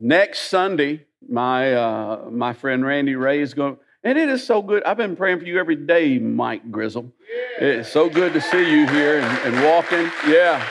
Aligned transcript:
next 0.00 0.48
Sunday, 0.48 1.06
my 1.28 1.74
uh, 1.74 2.28
my 2.30 2.52
friend 2.52 2.84
Randy 2.84 3.14
Ray 3.14 3.40
is 3.40 3.54
going, 3.54 3.78
and 4.04 4.18
it 4.18 4.28
is 4.28 4.46
so 4.46 4.62
good. 4.62 4.84
I've 4.84 4.96
been 4.96 5.16
praying 5.16 5.40
for 5.40 5.44
you 5.44 5.58
every 5.58 5.76
day, 5.76 6.18
Mike 6.18 6.70
Grizzle. 6.70 7.12
It's 7.58 7.88
so 7.88 8.08
good 8.08 8.32
to 8.34 8.40
see 8.40 8.70
you 8.70 8.86
here 8.86 9.20
and, 9.20 9.54
and 9.54 9.64
walking. 9.64 10.10
Yeah. 10.30 10.66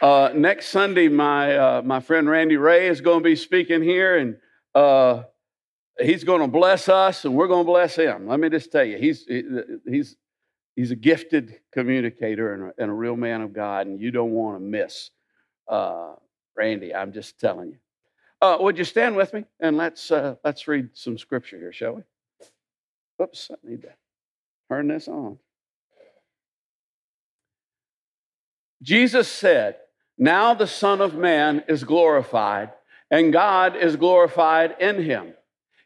Uh, 0.00 0.30
next 0.34 0.68
Sunday, 0.68 1.08
my 1.08 1.56
uh, 1.56 1.82
my 1.82 2.00
friend 2.00 2.28
Randy 2.28 2.56
Ray 2.56 2.86
is 2.86 3.00
going 3.00 3.18
to 3.18 3.24
be 3.24 3.36
speaking 3.36 3.82
here, 3.82 4.16
and 4.16 4.36
uh, 4.74 5.24
he's 5.98 6.22
going 6.22 6.40
to 6.40 6.46
bless 6.46 6.88
us, 6.88 7.24
and 7.24 7.34
we're 7.34 7.48
going 7.48 7.66
to 7.66 7.70
bless 7.70 7.96
him. 7.96 8.28
Let 8.28 8.38
me 8.38 8.48
just 8.48 8.70
tell 8.70 8.84
you, 8.84 8.96
he's 8.98 9.26
he's 9.84 10.16
he's 10.76 10.90
a 10.92 10.96
gifted 10.96 11.58
communicator 11.72 12.54
and 12.54 12.62
a, 12.62 12.82
and 12.82 12.90
a 12.90 12.94
real 12.94 13.16
man 13.16 13.40
of 13.40 13.52
God, 13.52 13.88
and 13.88 14.00
you 14.00 14.12
don't 14.12 14.30
want 14.30 14.56
to 14.56 14.60
miss 14.60 15.10
uh, 15.68 16.14
Randy. 16.56 16.94
I'm 16.94 17.12
just 17.12 17.38
telling 17.38 17.70
you. 17.70 17.78
Uh, 18.40 18.56
would 18.60 18.78
you 18.78 18.84
stand 18.84 19.16
with 19.16 19.32
me 19.32 19.44
and 19.60 19.76
let's 19.76 20.10
uh, 20.10 20.36
let's 20.44 20.68
read 20.68 20.90
some 20.94 21.18
scripture 21.18 21.58
here, 21.58 21.72
shall 21.72 21.94
we? 21.94 22.02
Oops, 23.20 23.50
I 23.50 23.68
need 23.68 23.82
to 23.82 23.92
turn 24.68 24.88
this 24.88 25.08
on. 25.08 25.38
Jesus 28.80 29.26
said, 29.28 29.76
now 30.16 30.54
the 30.54 30.66
Son 30.66 31.00
of 31.00 31.14
Man 31.14 31.64
is 31.68 31.84
glorified, 31.84 32.70
and 33.10 33.32
God 33.32 33.76
is 33.76 33.96
glorified 33.96 34.76
in 34.80 35.02
him. 35.02 35.34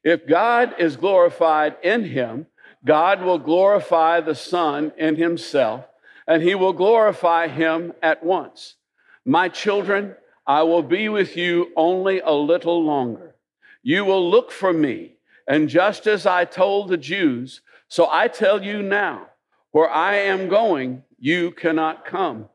If 0.05 0.27
God 0.27 0.75
is 0.79 0.97
glorified 0.97 1.77
in 1.83 2.05
him, 2.05 2.47
God 2.85 3.23
will 3.23 3.39
glorify 3.39 4.21
the 4.21 4.35
Son 4.35 4.93
in 4.99 5.17
himself, 5.17 5.87
and 6.27 6.43
he 6.43 6.55
will 6.55 6.73
glorify 6.73 7.49
him 7.49 7.93
at 8.03 8.25
once. 8.25 8.77
My 9.25 9.49
children, 9.49 10.17
I 10.47 10.63
will 10.63 10.83
be 10.83 11.09
with 11.09 11.37
you 11.37 11.71
only 11.77 12.21
a 12.21 12.33
little 12.33 12.83
longer. 12.85 13.37
You 13.83 14.05
will 14.05 14.29
look 14.29 14.51
for 14.51 14.73
me, 14.73 15.15
and 15.47 15.69
just 15.69 16.07
as 16.07 16.27
I 16.27 16.45
told 16.45 16.89
the 16.89 16.97
Jews, 16.97 17.61
so 17.89 18.09
I 18.11 18.29
tell 18.29 18.65
you 18.65 18.83
now, 18.83 19.29
where 19.71 19.91
I 19.91 20.17
am 20.17 20.49
going, 20.49 21.05
you 21.19 21.53
cannot 21.53 22.05
come. 22.05 22.49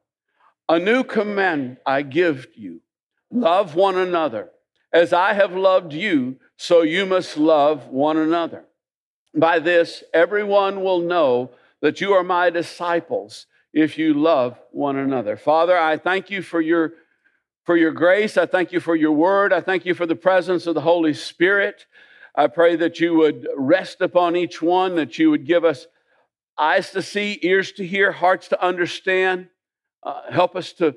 A 0.68 0.78
new 0.80 1.04
command 1.04 1.78
I 1.86 2.02
give 2.02 2.48
you 2.56 2.82
love 3.32 3.76
one 3.76 3.98
another. 3.98 4.50
As 4.92 5.14
I 5.14 5.34
have 5.34 5.54
loved 5.54 5.94
you, 5.94 6.38
so 6.58 6.82
you 6.82 7.06
must 7.06 7.38
love 7.38 7.88
one 7.88 8.18
another. 8.18 8.66
By 9.34 9.60
this, 9.60 10.04
everyone 10.14 10.82
will 10.82 11.00
know 11.00 11.52
that 11.82 12.02
you 12.02 12.14
are 12.14 12.24
my 12.24 12.50
disciples 12.50 13.46
if 13.78 14.00
you 14.00 14.16
love 14.16 14.58
one 14.72 14.98
another. 14.98 15.38
Father, 15.38 15.78
I 15.78 15.98
thank 15.98 16.32
you 16.32 16.42
for 16.42 16.60
your, 16.60 16.94
for 17.64 17.78
your 17.78 17.92
grace. 17.92 18.36
I 18.36 18.48
thank 18.48 18.72
you 18.72 18.80
for 18.80 18.96
your 18.96 19.12
word. 19.12 19.54
I 19.54 19.62
thank 19.62 19.86
you 19.86 19.94
for 19.94 20.08
the 20.08 20.16
presence 20.16 20.66
of 20.66 20.74
the 20.74 20.82
Holy 20.82 21.14
Spirit. 21.14 21.86
I 22.34 22.48
pray 22.48 22.76
that 22.78 23.00
you 23.00 23.14
would 23.14 23.48
rest 23.56 24.02
upon 24.02 24.36
each 24.36 24.64
one, 24.64 24.96
that 24.96 25.20
you 25.20 25.30
would 25.30 25.46
give 25.46 25.64
us 25.64 25.86
eyes 26.58 26.90
to 26.92 27.04
see, 27.04 27.38
ears 27.44 27.72
to 27.74 27.86
hear, 27.86 28.12
hearts 28.12 28.48
to 28.48 28.66
understand. 28.66 29.48
Uh, 30.02 30.32
help 30.32 30.56
us 30.56 30.74
to, 30.74 30.96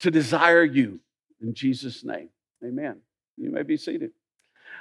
to 0.00 0.10
desire 0.10 0.64
you. 0.64 0.98
In 1.40 1.54
Jesus' 1.54 2.02
name, 2.02 2.30
amen. 2.64 2.96
You 3.36 3.52
may 3.52 3.62
be 3.62 3.76
seated. 3.76 4.10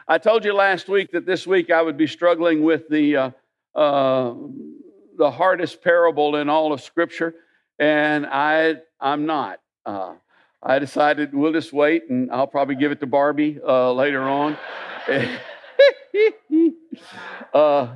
I 0.08 0.18
told 0.18 0.44
you 0.44 0.54
last 0.54 0.90
week 0.90 1.12
that 1.12 1.28
this 1.28 1.46
week 1.46 1.70
I 1.70 1.84
would 1.84 1.98
be 1.98 2.08
struggling 2.08 2.64
with 2.64 2.90
the, 2.90 3.16
uh, 3.16 3.32
uh, 3.76 4.34
the 5.18 5.32
hardest 5.32 5.82
parable 5.82 6.36
in 6.36 6.50
all 6.50 6.72
of 6.74 6.82
Scripture, 6.82 7.36
and 7.80 8.26
I, 8.26 8.76
I'm 9.00 9.26
not. 9.26 9.60
Uh, 9.86 10.14
I 10.62 10.80
decided 10.80 11.34
we'll 11.34 11.54
just 11.54 11.74
wait, 11.74 12.10
and 12.10 12.32
I'll 12.32 12.48
probably 12.48 12.76
give 12.76 12.92
it 12.92 13.00
to 13.02 13.06
Barbie 13.08 13.60
uh, 13.66 13.92
later 13.94 14.22
on. 14.22 14.58
Uh, 17.54 17.88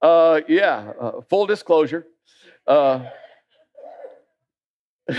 uh, 0.00 0.40
yeah, 0.48 0.92
full 1.28 1.46
disclosure. 1.46 2.06
Uh, 2.66 3.04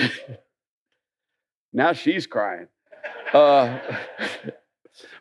now 1.73 1.93
she's 1.93 2.25
crying. 2.25 2.67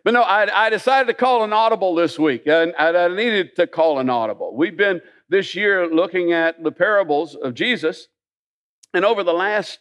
But 0.04 0.14
no, 0.14 0.22
I, 0.22 0.66
I, 0.66 0.70
decided 0.70 1.06
to 1.08 1.14
call 1.14 1.44
an 1.44 1.52
audible 1.52 1.94
this 1.94 2.18
week, 2.18 2.46
and 2.46 2.74
I 2.78 3.08
needed 3.08 3.56
to 3.56 3.66
call 3.66 3.98
an 3.98 4.10
audible. 4.10 4.54
We've 4.56 4.76
been 4.76 5.00
this 5.28 5.54
year 5.54 5.86
looking 5.86 6.32
at 6.32 6.62
the 6.62 6.72
parables 6.72 7.34
of 7.34 7.54
Jesus, 7.54 8.08
and 8.94 9.04
over 9.04 9.22
the 9.22 9.32
last 9.32 9.78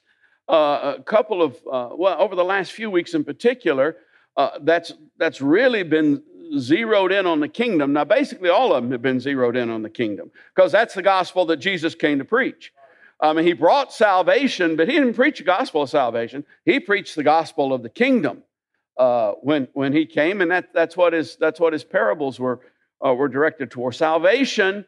uh, 0.48 1.00
couple 1.00 1.42
of, 1.42 1.56
uh, 1.72 1.90
well, 1.96 2.20
over 2.20 2.36
the 2.36 2.44
last 2.44 2.72
few 2.72 2.90
weeks 2.90 3.14
in 3.14 3.24
particular, 3.24 3.98
uh, 4.36 4.60
that's 4.62 4.94
that's 5.18 5.42
really 5.42 5.84
been 5.84 6.24
zeroed 6.58 7.12
in 7.12 7.26
on 7.26 7.40
the 7.40 7.48
kingdom. 7.48 7.94
Now, 7.94 8.06
basically, 8.06 8.50
all 8.50 8.74
of 8.74 8.84
them 8.84 8.92
have 8.92 9.02
been 9.02 9.20
zeroed 9.20 9.56
in 9.56 9.70
on 9.70 9.82
the 9.82 9.90
kingdom 9.90 10.32
because 10.56 10.72
that's 10.72 10.94
the 10.94 11.02
gospel 11.02 11.46
that 11.48 11.58
Jesus 11.58 11.96
came 11.96 12.20
to 12.20 12.26
preach. 12.26 12.72
I 13.20 13.34
mean, 13.34 13.46
he 13.46 13.54
brought 13.54 13.92
salvation, 13.92 14.76
but 14.76 14.88
he 14.88 14.94
didn't 14.94 15.16
preach 15.16 15.40
the 15.40 15.44
gospel 15.44 15.82
of 15.82 15.90
salvation. 15.90 16.46
He 16.66 16.80
preached 16.80 17.16
the 17.16 17.24
gospel 17.24 17.74
of 17.74 17.82
the 17.82 17.90
kingdom 17.90 18.44
uh, 18.98 19.34
when, 19.42 19.68
when 19.74 19.94
he 19.94 20.06
came, 20.06 20.42
and 20.42 20.52
that, 20.52 20.74
that's, 20.74 20.98
what 20.98 21.14
his, 21.14 21.38
that's 21.38 21.60
what 21.60 21.74
his 21.74 21.84
parables 21.84 22.40
were, 22.40 22.62
uh, 23.06 23.14
were 23.14 23.28
directed 23.28 23.72
toward. 23.72 23.96
Salvation 23.96 24.86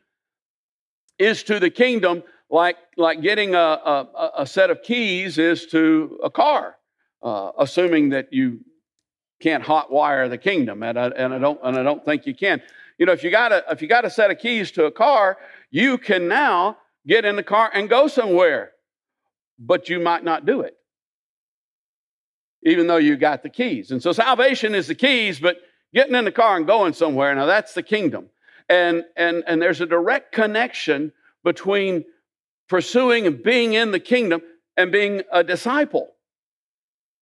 is 1.17 1.43
to 1.43 1.59
the 1.59 1.69
kingdom 1.69 2.23
like, 2.49 2.77
like 2.97 3.21
getting 3.21 3.53
a, 3.55 3.57
a, 3.57 4.31
a 4.39 4.47
set 4.47 4.69
of 4.69 4.81
keys 4.81 5.37
is 5.37 5.67
to 5.67 6.19
a 6.23 6.29
car, 6.29 6.75
uh, 7.21 7.51
assuming 7.59 8.09
that 8.09 8.33
you 8.33 8.59
can't 9.39 9.63
hot 9.63 9.91
wire 9.91 10.27
the 10.27 10.37
kingdom, 10.37 10.83
and 10.83 10.97
I, 10.99 11.07
and 11.07 11.33
I 11.33 11.39
don't 11.39 11.59
and 11.63 11.77
I 11.77 11.83
don't 11.83 12.03
think 12.03 12.25
you 12.25 12.35
can. 12.35 12.61
You 12.97 13.05
know, 13.05 13.13
if 13.13 13.23
you 13.23 13.31
got 13.31 13.51
a 13.51 13.63
if 13.71 13.81
you 13.81 13.87
got 13.87 14.05
a 14.05 14.09
set 14.09 14.31
of 14.31 14.39
keys 14.39 14.71
to 14.71 14.85
a 14.85 14.91
car, 14.91 15.37
you 15.71 15.97
can 15.97 16.27
now 16.27 16.77
get 17.07 17.25
in 17.25 17.35
the 17.35 17.43
car 17.43 17.71
and 17.73 17.89
go 17.89 18.07
somewhere, 18.07 18.71
but 19.57 19.89
you 19.89 19.99
might 19.99 20.23
not 20.23 20.45
do 20.45 20.61
it, 20.61 20.75
even 22.63 22.87
though 22.87 22.97
you 22.97 23.15
got 23.17 23.43
the 23.43 23.49
keys. 23.49 23.91
And 23.91 24.01
so 24.01 24.11
salvation 24.11 24.75
is 24.75 24.87
the 24.87 24.95
keys, 24.95 25.39
but 25.39 25.57
getting 25.93 26.15
in 26.15 26.25
the 26.25 26.31
car 26.31 26.57
and 26.57 26.67
going 26.67 26.93
somewhere 26.93 27.33
now 27.33 27.45
that's 27.45 27.73
the 27.73 27.83
kingdom. 27.83 28.29
And 28.67 29.03
and 29.15 29.43
and 29.47 29.61
there's 29.61 29.81
a 29.81 29.85
direct 29.85 30.31
connection 30.31 31.11
between 31.43 32.05
pursuing 32.67 33.25
and 33.25 33.41
being 33.41 33.73
in 33.73 33.91
the 33.91 33.99
kingdom 33.99 34.41
and 34.77 34.91
being 34.91 35.23
a 35.31 35.43
disciple. 35.43 36.11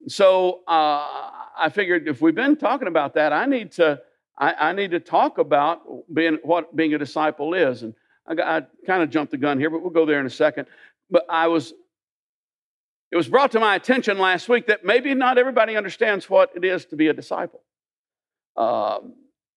So 0.08 0.62
uh, 0.68 1.32
I 1.58 1.70
figured 1.72 2.08
if 2.08 2.22
we've 2.22 2.36
been 2.36 2.58
talking 2.58 2.88
about 2.88 3.16
that, 3.16 3.34
I 3.34 3.46
need 3.46 3.72
to 3.74 4.02
I, 4.38 4.70
I 4.70 4.74
need 4.74 4.92
to 4.92 5.00
talk 5.00 5.38
about 5.38 5.82
being 6.14 6.38
what 6.44 6.76
being 6.76 6.94
a 6.94 6.98
disciple 6.98 7.54
is. 7.54 7.84
And 7.84 7.96
I, 8.28 8.58
I 8.58 8.62
kind 8.86 9.02
of 9.02 9.10
jumped 9.10 9.32
the 9.32 9.38
gun 9.38 9.60
here, 9.60 9.70
but 9.70 9.82
we'll 9.82 9.90
go 9.90 10.06
there 10.06 10.20
in 10.20 10.26
a 10.26 10.32
second. 10.32 10.68
But 11.10 11.26
I 11.30 11.48
was 11.48 11.74
it 13.12 13.16
was 13.16 13.28
brought 13.28 13.52
to 13.54 13.60
my 13.60 13.76
attention 13.76 14.18
last 14.18 14.50
week 14.50 14.68
that 14.68 14.84
maybe 14.84 15.14
not 15.14 15.38
everybody 15.38 15.78
understands 15.78 16.30
what 16.30 16.52
it 16.56 16.66
is 16.66 16.86
to 16.86 16.96
be 16.96 17.08
a 17.08 17.14
disciple. 17.14 17.62
Uh, 18.56 19.00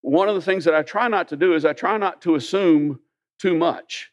one 0.03 0.28
of 0.28 0.34
the 0.34 0.43
things 0.43 0.65
that 0.65 0.75
I 0.75 0.83
try 0.83 1.09
not 1.09 1.28
to 1.28 1.37
do 1.37 1.55
is 1.55 1.65
I 1.65 1.72
try 1.72 1.97
not 1.97 2.22
to 2.22 2.37
assume 2.37 3.00
too 3.38 3.56
much 3.56 4.12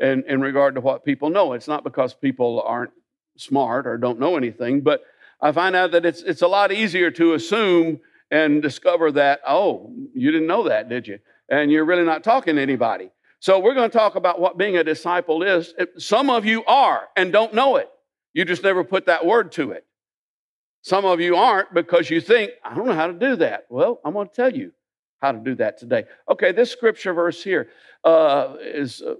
in, 0.00 0.24
in 0.28 0.40
regard 0.40 0.74
to 0.74 0.80
what 0.80 1.04
people 1.04 1.30
know. 1.30 1.54
It's 1.54 1.68
not 1.68 1.84
because 1.84 2.14
people 2.14 2.62
aren't 2.64 2.92
smart 3.36 3.86
or 3.86 3.96
don't 3.96 4.20
know 4.20 4.36
anything, 4.36 4.82
but 4.82 5.02
I 5.40 5.52
find 5.52 5.74
out 5.74 5.92
that 5.92 6.04
it's, 6.04 6.22
it's 6.22 6.42
a 6.42 6.46
lot 6.48 6.72
easier 6.72 7.10
to 7.12 7.34
assume 7.34 8.00
and 8.30 8.62
discover 8.62 9.12
that, 9.12 9.40
oh, 9.46 9.92
you 10.14 10.30
didn't 10.30 10.46
know 10.46 10.68
that, 10.68 10.88
did 10.88 11.06
you? 11.06 11.18
And 11.48 11.70
you're 11.70 11.84
really 11.84 12.04
not 12.04 12.24
talking 12.24 12.56
to 12.56 12.62
anybody. 12.62 13.10
So 13.40 13.58
we're 13.58 13.74
going 13.74 13.90
to 13.90 13.96
talk 13.96 14.14
about 14.14 14.40
what 14.40 14.56
being 14.56 14.76
a 14.76 14.84
disciple 14.84 15.42
is. 15.42 15.74
Some 15.98 16.30
of 16.30 16.46
you 16.46 16.64
are 16.64 17.08
and 17.16 17.32
don't 17.32 17.52
know 17.54 17.76
it. 17.76 17.90
You 18.34 18.44
just 18.44 18.62
never 18.62 18.84
put 18.84 19.06
that 19.06 19.24
word 19.24 19.52
to 19.52 19.70
it. 19.70 19.86
Some 20.82 21.06
of 21.06 21.20
you 21.20 21.36
aren't 21.36 21.72
because 21.72 22.10
you 22.10 22.20
think, 22.20 22.50
I 22.62 22.74
don't 22.74 22.86
know 22.86 22.92
how 22.92 23.06
to 23.06 23.14
do 23.14 23.36
that. 23.36 23.64
Well, 23.70 24.00
I'm 24.04 24.12
going 24.12 24.28
to 24.28 24.34
tell 24.34 24.54
you 24.54 24.72
how 25.22 25.32
to 25.32 25.38
do 25.38 25.54
that 25.54 25.78
today. 25.78 26.04
Okay, 26.28 26.52
this 26.52 26.70
scripture 26.70 27.14
verse 27.14 27.42
here 27.42 27.70
uh, 28.04 28.56
is 28.60 29.00
uh, 29.00 29.14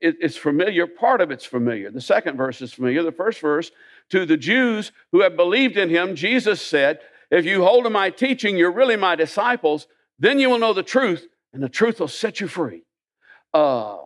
it, 0.00 0.16
it's 0.20 0.36
familiar. 0.36 0.86
Part 0.86 1.20
of 1.20 1.30
it's 1.30 1.44
familiar. 1.44 1.90
The 1.90 2.00
second 2.00 2.36
verse 2.36 2.60
is 2.60 2.72
familiar. 2.72 3.02
The 3.02 3.12
first 3.12 3.40
verse, 3.40 3.70
to 4.10 4.26
the 4.26 4.36
Jews 4.36 4.90
who 5.12 5.20
have 5.20 5.36
believed 5.36 5.76
in 5.76 5.90
him, 5.90 6.16
Jesus 6.16 6.60
said, 6.60 7.00
If 7.30 7.44
you 7.44 7.62
hold 7.62 7.84
to 7.84 7.90
my 7.90 8.10
teaching, 8.10 8.56
you're 8.56 8.72
really 8.72 8.96
my 8.96 9.14
disciples, 9.14 9.86
then 10.18 10.38
you 10.38 10.50
will 10.50 10.58
know 10.58 10.72
the 10.72 10.82
truth, 10.82 11.26
and 11.52 11.62
the 11.62 11.68
truth 11.68 12.00
will 12.00 12.08
set 12.08 12.40
you 12.40 12.48
free. 12.48 12.82
Uh, 13.54 13.98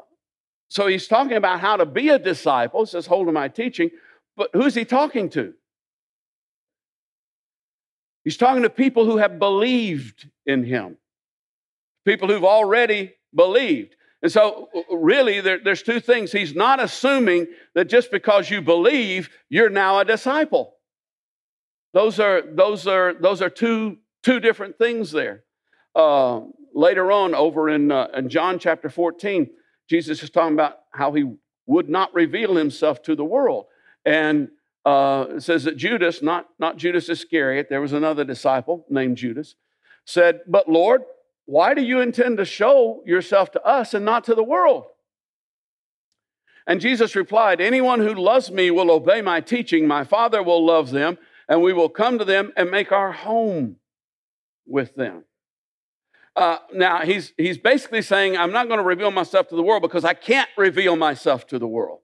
so 0.68 0.86
he's 0.86 1.08
talking 1.08 1.36
about 1.36 1.60
how 1.60 1.76
to 1.76 1.86
be 1.86 2.10
a 2.10 2.18
disciple. 2.18 2.84
He 2.84 2.90
says, 2.90 3.06
Hold 3.06 3.26
to 3.26 3.32
my 3.32 3.48
teaching. 3.48 3.90
But 4.36 4.50
who's 4.52 4.74
he 4.74 4.84
talking 4.84 5.28
to? 5.30 5.54
He's 8.24 8.36
talking 8.36 8.62
to 8.62 8.70
people 8.70 9.04
who 9.06 9.16
have 9.16 9.38
believed 9.38 10.28
in 10.46 10.64
him, 10.64 10.96
people 12.04 12.28
who've 12.28 12.44
already 12.44 13.14
believed. 13.34 13.96
And 14.22 14.30
so, 14.30 14.68
really, 14.90 15.40
there, 15.40 15.58
there's 15.62 15.82
two 15.82 16.00
things. 16.00 16.30
He's 16.30 16.54
not 16.54 16.78
assuming 16.78 17.46
that 17.74 17.88
just 17.88 18.10
because 18.10 18.50
you 18.50 18.60
believe, 18.60 19.30
you're 19.48 19.70
now 19.70 19.98
a 19.98 20.04
disciple. 20.04 20.74
Those 21.94 22.20
are, 22.20 22.42
those 22.42 22.86
are, 22.86 23.14
those 23.14 23.40
are 23.40 23.48
two, 23.48 23.96
two 24.22 24.38
different 24.38 24.76
things 24.76 25.10
there. 25.10 25.44
Uh, 25.94 26.42
later 26.74 27.10
on, 27.10 27.34
over 27.34 27.70
in, 27.70 27.90
uh, 27.90 28.08
in 28.14 28.28
John 28.28 28.58
chapter 28.58 28.90
14, 28.90 29.48
Jesus 29.88 30.22
is 30.22 30.30
talking 30.30 30.54
about 30.54 30.80
how 30.92 31.12
he 31.12 31.24
would 31.66 31.88
not 31.88 32.14
reveal 32.14 32.54
himself 32.56 33.02
to 33.02 33.16
the 33.16 33.24
world. 33.24 33.66
And 34.04 34.48
uh, 34.84 35.38
says 35.40 35.64
that 35.64 35.76
Judas, 35.76 36.22
not, 36.22 36.48
not 36.58 36.76
Judas 36.76 37.08
Iscariot, 37.08 37.68
there 37.68 37.80
was 37.80 37.92
another 37.92 38.24
disciple 38.24 38.86
named 38.88 39.16
Judas, 39.16 39.56
said, 40.04 40.40
But 40.46 40.68
Lord, 40.68 41.02
why 41.46 41.74
do 41.74 41.82
you 41.82 42.00
intend 42.00 42.38
to 42.38 42.44
show 42.44 43.02
yourself 43.04 43.50
to 43.52 43.62
us 43.62 43.92
and 43.92 44.04
not 44.04 44.24
to 44.24 44.34
the 44.34 44.42
world? 44.42 44.86
And 46.66 46.80
Jesus 46.80 47.16
replied, 47.16 47.60
Anyone 47.60 48.00
who 48.00 48.14
loves 48.14 48.50
me 48.50 48.70
will 48.70 48.90
obey 48.90 49.22
my 49.22 49.40
teaching. 49.40 49.86
My 49.86 50.04
Father 50.04 50.42
will 50.42 50.64
love 50.64 50.90
them, 50.90 51.18
and 51.48 51.62
we 51.62 51.72
will 51.72 51.88
come 51.88 52.18
to 52.18 52.24
them 52.24 52.52
and 52.56 52.70
make 52.70 52.92
our 52.92 53.12
home 53.12 53.76
with 54.66 54.94
them. 54.94 55.24
Uh, 56.36 56.58
now, 56.72 57.00
he's, 57.00 57.32
he's 57.36 57.58
basically 57.58 58.02
saying, 58.02 58.36
I'm 58.36 58.52
not 58.52 58.68
going 58.68 58.78
to 58.78 58.84
reveal 58.84 59.10
myself 59.10 59.48
to 59.48 59.56
the 59.56 59.62
world 59.62 59.82
because 59.82 60.04
I 60.04 60.14
can't 60.14 60.48
reveal 60.56 60.96
myself 60.96 61.46
to 61.48 61.58
the 61.58 61.66
world. 61.66 62.00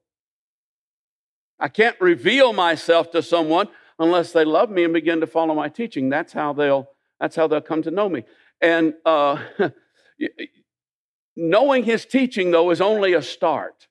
I 1.59 1.67
can't 1.67 1.99
reveal 1.99 2.53
myself 2.53 3.11
to 3.11 3.21
someone 3.21 3.67
unless 3.99 4.31
they 4.31 4.45
love 4.45 4.69
me 4.69 4.83
and 4.83 4.93
begin 4.93 5.19
to 5.21 5.27
follow 5.27 5.55
my 5.55 5.69
teaching. 5.69 6.09
That's 6.09 6.33
how 6.33 6.53
they'll, 6.53 6.89
that's 7.19 7.35
how 7.35 7.47
they'll 7.47 7.61
come 7.61 7.81
to 7.83 7.91
know 7.91 8.09
me. 8.09 8.23
And 8.61 8.93
uh, 9.05 9.43
knowing 11.35 11.83
his 11.83 12.05
teaching, 12.05 12.51
though, 12.51 12.69
is 12.69 12.81
only 12.81 13.13
a 13.13 13.21
start. 13.21 13.87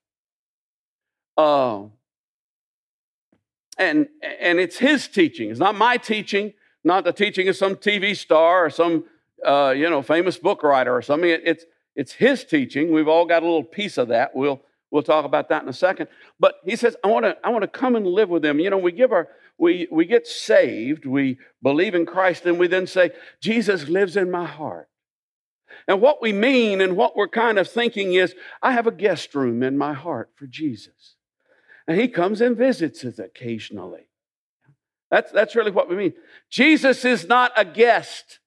Uh, 1.37 1.85
and, 3.79 4.09
and 4.41 4.59
it's 4.59 4.79
his 4.79 5.09
teaching. 5.09 5.51
It's 5.51 5.61
not 5.61 5.75
my 5.75 5.97
teaching, 5.97 6.55
not 6.85 7.05
the 7.05 7.13
teaching 7.13 7.49
of 7.49 7.57
some 7.57 7.77
TV 7.77 8.17
star 8.17 8.67
or 8.67 8.71
some 8.71 9.05
uh, 9.45 9.75
you 9.77 9.91
know 9.91 10.03
famous 10.03 10.39
book 10.39 10.63
writer 10.63 10.95
or 10.95 11.03
something. 11.03 11.29
It, 11.29 11.43
it's 11.45 11.65
it's 11.95 12.13
his 12.13 12.45
teaching. 12.45 12.93
We've 12.93 13.09
all 13.09 13.27
got 13.27 13.43
a 13.43 13.47
little 13.47 13.65
piece 13.65 13.99
of 13.99 14.09
that. 14.09 14.35
We'll 14.35 14.63
we'll 14.91 15.03
talk 15.03 15.25
about 15.25 15.49
that 15.49 15.63
in 15.63 15.69
a 15.69 15.73
second. 15.73 16.09
But 16.39 16.57
he 16.65 16.77
says, 16.77 16.97
I 17.03 17.09
want 17.09 17.25
to 17.25 17.37
I 17.45 17.51
want 17.51 17.63
to 17.63 17.69
come 17.69 17.97
and 17.97 18.07
live 18.07 18.29
with 18.29 18.43
them. 18.43 18.61
You 18.61 18.71
know, 18.71 18.79
we 18.79 18.93
give 18.93 19.13
our 19.13 19.29
we 19.59 19.89
we 19.91 20.05
get 20.05 20.27
saved, 20.27 21.07
we 21.07 21.39
believe 21.63 21.95
in 21.95 22.07
Christ, 22.07 22.45
and 22.47 22.59
we 22.59 22.67
then 22.67 22.87
say, 22.87 23.11
Jesus 23.41 23.89
lives 23.89 24.17
in 24.17 24.31
my 24.31 24.47
heart. 24.47 24.89
And 25.89 26.01
what 26.01 26.23
we 26.23 26.33
mean 26.33 26.81
and 26.81 26.97
what 26.97 27.17
we're 27.17 27.29
kind 27.29 27.59
of 27.59 27.69
thinking 27.69 28.15
is, 28.15 28.35
I 28.63 28.73
have 28.73 28.87
a 28.87 28.93
guest 28.93 29.35
room 29.35 29.63
in 29.63 29.79
my 29.79 29.93
heart 29.93 30.31
for 30.35 30.47
Jesus. 30.47 31.17
And 31.87 32.01
he 32.01 32.09
comes 32.09 32.41
and 32.41 32.57
visits 32.57 33.05
us 33.05 33.19
occasionally. 33.19 34.09
That's, 35.11 35.31
that's 35.31 35.55
really 35.55 35.71
what 35.71 35.89
we 35.89 35.97
mean. 35.97 36.15
Jesus 36.51 37.05
is 37.05 37.27
not 37.27 37.53
a 37.57 37.65
guest. 37.65 38.41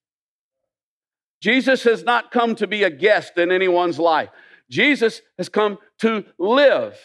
Jesus 1.41 1.83
has 1.83 2.03
not 2.03 2.31
come 2.31 2.55
to 2.55 2.67
be 2.67 2.83
a 2.83 2.89
guest 2.89 3.37
in 3.37 3.51
anyone's 3.51 3.97
life. 3.97 4.29
Jesus 4.69 5.21
has 5.37 5.49
come 5.49 5.77
to 5.99 6.25
live 6.37 6.97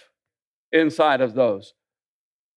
inside 0.73 1.21
of 1.21 1.35
those 1.35 1.75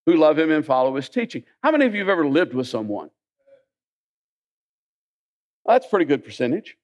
who 0.05 0.15
love 0.15 0.39
him 0.39 0.51
and 0.51 0.65
follow 0.65 0.95
his 0.95 1.09
teaching. 1.09 1.43
How 1.61 1.71
many 1.71 1.85
of 1.85 1.93
you 1.93 2.01
have 2.01 2.09
ever 2.09 2.27
lived 2.27 2.53
with 2.53 2.67
someone? 2.67 3.09
That's 5.65 5.85
a 5.85 5.89
pretty 5.89 6.05
good 6.05 6.23
percentage. 6.23 6.77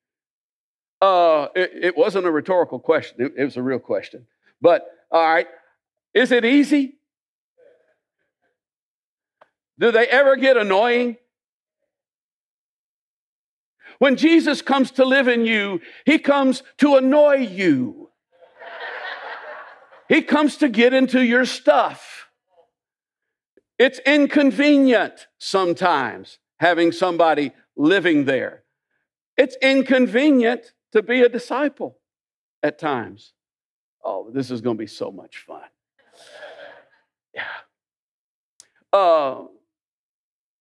Uh, 1.02 1.48
it, 1.56 1.72
it, 1.74 1.98
wasn't 1.98 2.26
a 2.26 2.32
rhetorical 2.32 2.80
question, 2.80 3.18
it, 3.20 3.34
it 3.38 3.44
was 3.44 3.58
a 3.58 3.62
real 3.62 3.80
question. 3.80 4.26
But, 4.62 4.86
all 5.12 5.22
right, 5.22 5.48
is 6.14 6.32
it 6.32 6.46
easy? 6.46 6.96
Do 9.80 9.92
they 9.92 10.06
ever 10.08 10.36
get 10.36 10.56
annoying? 10.56 11.18
When 14.00 14.16
Jesus 14.16 14.62
comes 14.62 14.92
to 14.92 15.06
live 15.06 15.28
in 15.28 15.46
you, 15.46 15.82
he 16.06 16.20
comes 16.20 16.64
to 16.78 16.96
annoy 16.96 17.36
you. 17.36 18.03
He 20.10 20.22
comes 20.22 20.58
to 20.58 20.70
get 20.70 20.94
into 20.94 21.24
your 21.24 21.46
stuff. 21.46 22.28
It's 23.80 24.00
inconvenient 24.00 25.28
sometimes 25.40 26.40
having 26.60 26.92
somebody 26.92 27.52
living 27.76 28.26
there. 28.26 28.64
It's 29.38 29.58
inconvenient 29.62 30.74
to 30.92 31.02
be 31.02 31.22
a 31.22 31.30
disciple 31.30 31.98
at 32.62 32.78
times. 32.78 33.34
Oh, 34.04 34.30
this 34.32 34.52
is 34.52 34.62
going 34.62 34.78
to 34.78 34.80
be 34.82 34.88
so 34.88 35.12
much 35.12 35.38
fun. 35.38 35.64
Yeah. 37.34 37.44
Uh, 38.92 39.46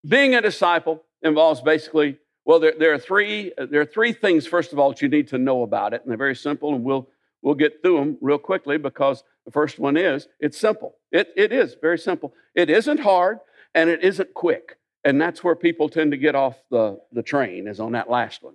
being 0.06 0.34
a 0.34 0.40
disciple 0.40 1.04
involves 1.22 1.60
basically, 1.60 2.18
well, 2.44 2.58
there, 2.58 2.72
there, 2.78 2.94
are 2.94 2.98
three, 2.98 3.52
there 3.56 3.82
are 3.82 3.86
three 3.86 4.12
things, 4.12 4.46
first 4.46 4.72
of 4.72 4.78
all, 4.78 4.90
that 4.90 5.02
you 5.02 5.08
need 5.08 5.28
to 5.28 5.38
know 5.38 5.62
about 5.62 5.92
it, 5.92 6.02
and 6.02 6.10
they're 6.10 6.16
very 6.16 6.34
simple, 6.34 6.74
and 6.74 6.82
we'll, 6.82 7.08
we'll 7.42 7.54
get 7.54 7.82
through 7.82 7.98
them 7.98 8.18
real 8.20 8.38
quickly 8.38 8.78
because 8.78 9.22
the 9.44 9.50
first 9.50 9.78
one 9.78 9.96
is 9.96 10.28
it's 10.40 10.58
simple. 10.58 10.96
It, 11.10 11.28
it 11.36 11.52
is 11.52 11.76
very 11.80 11.98
simple. 11.98 12.32
It 12.54 12.70
isn't 12.70 13.00
hard, 13.00 13.38
and 13.74 13.90
it 13.90 14.02
isn't 14.02 14.34
quick. 14.34 14.78
And 15.04 15.20
that's 15.20 15.42
where 15.42 15.56
people 15.56 15.88
tend 15.88 16.12
to 16.12 16.16
get 16.16 16.34
off 16.34 16.56
the, 16.70 17.00
the 17.10 17.22
train, 17.22 17.66
is 17.66 17.80
on 17.80 17.92
that 17.92 18.08
last 18.08 18.42
one. 18.42 18.54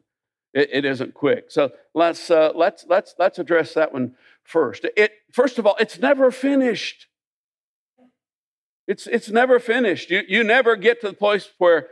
It, 0.53 0.69
it 0.71 0.85
isn't 0.85 1.13
quick. 1.13 1.51
So 1.51 1.71
let's, 1.93 2.31
uh, 2.31 2.51
let's, 2.55 2.85
let's, 2.87 3.15
let's 3.19 3.37
address 3.37 3.73
that 3.73 3.91
one 3.91 4.15
first. 4.43 4.85
It, 4.95 5.11
first 5.31 5.59
of 5.59 5.67
all, 5.67 5.75
it's 5.79 5.99
never 5.99 6.31
finished. 6.31 7.07
It's, 8.87 9.07
it's 9.07 9.29
never 9.29 9.59
finished. 9.59 10.09
You, 10.09 10.23
you 10.27 10.43
never 10.45 10.77
get 10.77 11.01
to 11.01 11.07
the 11.07 11.13
place 11.13 11.49
where, 11.57 11.87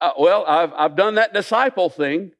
uh, 0.00 0.12
well, 0.16 0.44
I've, 0.46 0.72
I've 0.74 0.96
done 0.96 1.16
that 1.16 1.34
disciple 1.34 1.90
thing. 1.90 2.30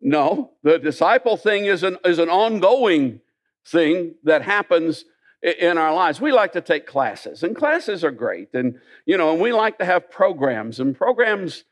No, 0.00 0.52
the 0.62 0.78
disciple 0.78 1.36
thing 1.36 1.64
is 1.64 1.82
an, 1.82 1.98
is 2.04 2.20
an 2.20 2.30
ongoing 2.30 3.20
thing 3.66 4.14
that 4.24 4.42
happens 4.42 5.04
in 5.42 5.78
our 5.78 5.94
lives. 5.94 6.20
We 6.20 6.32
like 6.32 6.52
to 6.52 6.60
take 6.60 6.86
classes, 6.86 7.42
and 7.42 7.56
classes 7.56 8.04
are 8.04 8.10
great. 8.10 8.48
And, 8.54 8.78
you 9.06 9.16
know, 9.16 9.32
and 9.32 9.40
we 9.40 9.52
like 9.52 9.78
to 9.78 9.84
have 9.84 10.10
programs, 10.10 10.80
and 10.80 10.96
programs 10.96 11.64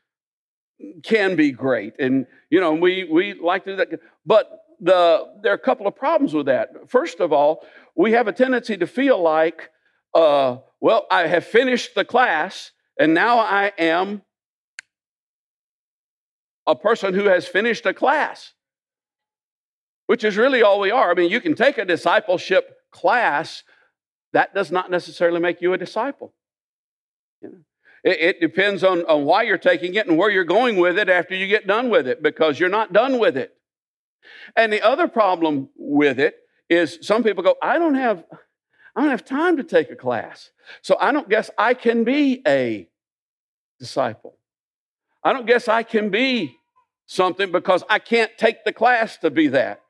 can 1.03 1.35
be 1.35 1.51
great. 1.51 1.93
And, 1.99 2.25
you 2.49 2.59
know, 2.59 2.73
we, 2.73 3.03
we 3.03 3.33
like 3.33 3.65
to 3.65 3.71
do 3.71 3.75
that. 3.77 3.99
But 4.25 4.49
the, 4.79 5.25
there 5.43 5.51
are 5.51 5.55
a 5.55 5.59
couple 5.59 5.87
of 5.87 5.95
problems 5.95 6.33
with 6.33 6.45
that. 6.45 6.89
First 6.89 7.19
of 7.19 7.33
all, 7.33 7.65
we 7.95 8.13
have 8.13 8.27
a 8.27 8.33
tendency 8.33 8.77
to 8.77 8.87
feel 8.87 9.21
like, 9.21 9.69
uh, 10.13 10.57
well, 10.79 11.05
I 11.11 11.27
have 11.27 11.45
finished 11.45 11.95
the 11.95 12.05
class, 12.05 12.71
and 12.97 13.13
now 13.13 13.39
I 13.39 13.73
am 13.77 14.21
a 16.65 16.75
person 16.75 17.13
who 17.13 17.25
has 17.25 17.47
finished 17.47 17.85
a 17.85 17.93
class, 17.93 18.53
which 20.09 20.23
is 20.23 20.37
really 20.37 20.63
all 20.63 20.79
we 20.79 20.89
are. 20.89 21.11
I 21.11 21.13
mean, 21.13 21.29
you 21.29 21.39
can 21.39 21.53
take 21.53 21.77
a 21.77 21.85
discipleship 21.85 22.77
class, 22.89 23.61
that 24.33 24.55
does 24.55 24.71
not 24.71 24.89
necessarily 24.89 25.39
make 25.39 25.61
you 25.61 25.71
a 25.73 25.77
disciple. 25.77 26.33
You 27.43 27.49
know? 27.49 27.57
It, 28.03 28.19
it 28.19 28.41
depends 28.41 28.83
on, 28.83 29.05
on 29.05 29.25
why 29.25 29.43
you're 29.43 29.59
taking 29.59 29.93
it 29.93 30.07
and 30.07 30.17
where 30.17 30.31
you're 30.31 30.45
going 30.45 30.77
with 30.77 30.97
it 30.97 31.09
after 31.09 31.35
you 31.35 31.45
get 31.45 31.67
done 31.67 31.91
with 31.91 32.07
it, 32.07 32.23
because 32.23 32.59
you're 32.59 32.69
not 32.69 32.91
done 32.91 33.19
with 33.19 33.37
it. 33.37 33.55
And 34.55 34.73
the 34.73 34.81
other 34.81 35.07
problem 35.07 35.69
with 35.77 36.19
it 36.19 36.37
is 36.71 36.97
some 37.03 37.21
people 37.21 37.43
go, 37.43 37.53
I 37.61 37.77
don't 37.77 37.93
have, 37.93 38.23
I 38.95 39.01
don't 39.01 39.11
have 39.11 39.23
time 39.23 39.57
to 39.57 39.63
take 39.63 39.91
a 39.91 39.95
class. 39.95 40.49
So 40.81 40.97
I 40.99 41.11
don't 41.11 41.29
guess 41.29 41.51
I 41.55 41.75
can 41.75 42.03
be 42.03 42.41
a 42.47 42.89
disciple. 43.77 44.39
I 45.23 45.33
don't 45.33 45.45
guess 45.45 45.67
I 45.67 45.83
can 45.83 46.09
be 46.09 46.55
something 47.05 47.51
because 47.51 47.83
I 47.91 47.99
can't 47.99 48.31
take 48.39 48.63
the 48.65 48.73
class 48.73 49.15
to 49.17 49.29
be 49.29 49.49
that. 49.49 49.83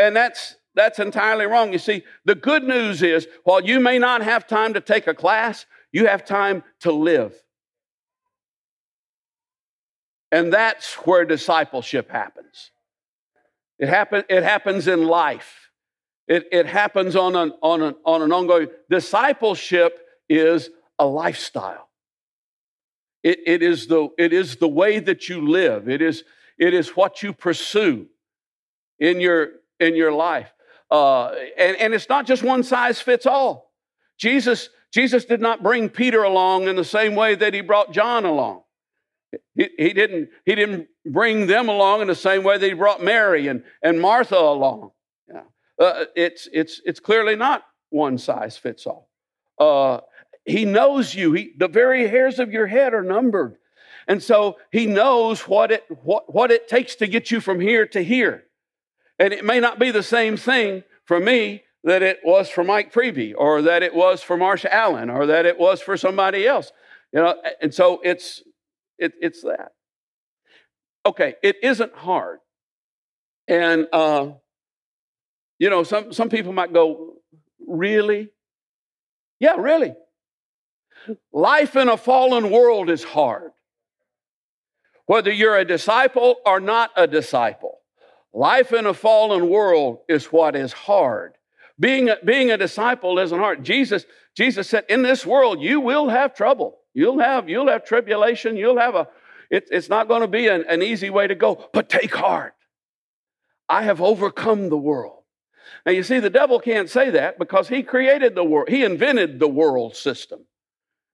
And 0.00 0.16
that's 0.16 0.56
that's 0.74 0.98
entirely 0.98 1.46
wrong. 1.46 1.72
You 1.72 1.78
see, 1.78 2.04
the 2.24 2.34
good 2.34 2.64
news 2.64 3.02
is 3.02 3.28
while 3.44 3.60
you 3.60 3.80
may 3.80 3.98
not 3.98 4.22
have 4.22 4.46
time 4.46 4.74
to 4.74 4.80
take 4.80 5.06
a 5.06 5.14
class, 5.14 5.66
you 5.92 6.06
have 6.06 6.24
time 6.24 6.62
to 6.80 6.92
live. 6.92 7.34
And 10.32 10.52
that's 10.52 10.94
where 10.94 11.24
discipleship 11.24 12.10
happens. 12.10 12.70
It, 13.78 13.88
happen, 13.88 14.24
it 14.28 14.44
happens 14.44 14.86
in 14.86 15.06
life. 15.06 15.70
It, 16.28 16.46
it 16.52 16.66
happens 16.66 17.16
on 17.16 17.34
an, 17.34 17.52
on, 17.62 17.82
an, 17.82 17.94
on 18.04 18.22
an 18.22 18.32
ongoing. 18.32 18.68
Discipleship 18.88 19.98
is 20.28 20.70
a 20.98 21.06
lifestyle. 21.06 21.88
It, 23.24 23.40
it, 23.44 23.62
is 23.62 23.88
the, 23.88 24.08
it 24.16 24.32
is 24.32 24.56
the 24.56 24.68
way 24.68 25.00
that 25.00 25.28
you 25.28 25.48
live. 25.48 25.88
It 25.88 26.00
is, 26.00 26.22
it 26.58 26.74
is 26.74 26.90
what 26.90 27.22
you 27.22 27.32
pursue 27.32 28.06
in 29.00 29.20
your, 29.20 29.48
in 29.80 29.96
your 29.96 30.12
life. 30.12 30.52
Uh, 30.90 31.30
and, 31.56 31.76
and 31.76 31.94
it's 31.94 32.08
not 32.08 32.26
just 32.26 32.42
one 32.42 32.62
size 32.62 33.00
fits 33.00 33.26
all. 33.26 33.72
Jesus 34.18 34.68
Jesus 34.92 35.24
did 35.24 35.40
not 35.40 35.62
bring 35.62 35.88
Peter 35.88 36.22
along 36.22 36.66
in 36.66 36.76
the 36.76 36.84
same 36.84 37.14
way 37.14 37.34
that 37.36 37.54
he 37.54 37.60
brought 37.60 37.92
John 37.92 38.24
along. 38.24 38.62
He, 39.54 39.68
he, 39.78 39.92
didn't, 39.92 40.30
he 40.44 40.56
didn't 40.56 40.88
bring 41.06 41.46
them 41.46 41.68
along 41.68 42.00
in 42.00 42.08
the 42.08 42.14
same 42.16 42.42
way 42.42 42.58
that 42.58 42.66
he 42.66 42.72
brought 42.72 43.02
Mary 43.02 43.46
and, 43.46 43.62
and 43.82 44.00
Martha 44.00 44.36
along. 44.36 44.90
Yeah. 45.32 45.42
Uh, 45.78 46.06
it's, 46.16 46.48
it's, 46.52 46.80
it's 46.84 46.98
clearly 46.98 47.36
not 47.36 47.62
one 47.90 48.18
size 48.18 48.56
fits 48.56 48.86
all. 48.86 49.08
Uh, 49.58 50.00
he 50.44 50.64
knows 50.64 51.14
you. 51.14 51.32
He, 51.32 51.52
the 51.56 51.68
very 51.68 52.08
hairs 52.08 52.40
of 52.40 52.52
your 52.52 52.66
head 52.66 52.92
are 52.92 53.04
numbered. 53.04 53.56
And 54.08 54.20
so 54.20 54.56
he 54.72 54.86
knows 54.86 55.42
what 55.42 55.70
it, 55.70 55.84
what, 56.02 56.34
what 56.34 56.50
it 56.50 56.66
takes 56.66 56.96
to 56.96 57.06
get 57.06 57.30
you 57.30 57.40
from 57.40 57.60
here 57.60 57.86
to 57.88 58.02
here. 58.02 58.46
And 59.20 59.34
it 59.34 59.44
may 59.44 59.60
not 59.60 59.78
be 59.78 59.90
the 59.90 60.02
same 60.02 60.38
thing 60.38 60.82
for 61.04 61.20
me 61.20 61.62
that 61.84 62.02
it 62.02 62.20
was 62.24 62.48
for 62.48 62.64
Mike 62.64 62.90
Preby 62.90 63.34
or 63.36 63.60
that 63.62 63.82
it 63.82 63.94
was 63.94 64.22
for 64.22 64.36
Marsha 64.38 64.70
Allen 64.70 65.10
or 65.10 65.26
that 65.26 65.44
it 65.44 65.58
was 65.58 65.82
for 65.82 65.98
somebody 65.98 66.46
else. 66.46 66.72
You 67.12 67.20
know, 67.20 67.34
and 67.60 67.72
so 67.72 68.00
it's 68.02 68.42
it, 68.98 69.12
it's 69.20 69.42
that. 69.42 69.72
Okay, 71.04 71.34
it 71.42 71.56
isn't 71.62 71.94
hard. 71.94 72.38
And 73.46 73.88
uh, 73.92 74.30
you 75.58 75.68
know, 75.68 75.82
some 75.82 76.14
some 76.14 76.30
people 76.30 76.54
might 76.54 76.72
go, 76.72 77.16
really? 77.66 78.30
Yeah, 79.38 79.56
really. 79.58 79.94
Life 81.30 81.76
in 81.76 81.90
a 81.90 81.98
fallen 81.98 82.50
world 82.50 82.88
is 82.88 83.04
hard. 83.04 83.52
Whether 85.04 85.30
you're 85.30 85.58
a 85.58 85.64
disciple 85.64 86.36
or 86.46 86.58
not 86.58 86.90
a 86.96 87.06
disciple. 87.06 87.79
Life 88.32 88.72
in 88.72 88.86
a 88.86 88.94
fallen 88.94 89.48
world 89.48 90.00
is 90.08 90.26
what 90.26 90.54
is 90.54 90.72
hard. 90.72 91.34
Being 91.78 92.10
a, 92.10 92.16
being 92.24 92.50
a 92.50 92.58
disciple 92.58 93.18
isn't 93.18 93.38
hard. 93.38 93.64
Jesus, 93.64 94.04
Jesus 94.36 94.68
said, 94.68 94.84
in 94.88 95.02
this 95.02 95.26
world, 95.26 95.60
you 95.60 95.80
will 95.80 96.08
have 96.08 96.34
trouble. 96.34 96.78
You'll 96.94 97.20
have, 97.20 97.48
you'll 97.48 97.68
have 97.68 97.84
tribulation. 97.84 98.56
You'll 98.56 98.78
have 98.78 98.94
a, 98.94 99.08
it, 99.50 99.68
it's 99.70 99.88
not 99.88 100.06
going 100.06 100.20
to 100.20 100.28
be 100.28 100.48
an, 100.48 100.64
an 100.68 100.82
easy 100.82 101.10
way 101.10 101.26
to 101.26 101.34
go, 101.34 101.68
but 101.72 101.88
take 101.88 102.14
heart. 102.14 102.54
I 103.68 103.82
have 103.82 104.00
overcome 104.00 104.68
the 104.68 104.76
world. 104.76 105.22
Now, 105.86 105.92
you 105.92 106.02
see, 106.02 106.20
the 106.20 106.30
devil 106.30 106.60
can't 106.60 106.90
say 106.90 107.10
that 107.10 107.38
because 107.38 107.68
he 107.68 107.82
created 107.82 108.34
the 108.34 108.44
world, 108.44 108.68
he 108.68 108.84
invented 108.84 109.40
the 109.40 109.48
world 109.48 109.96
system. 109.96 110.40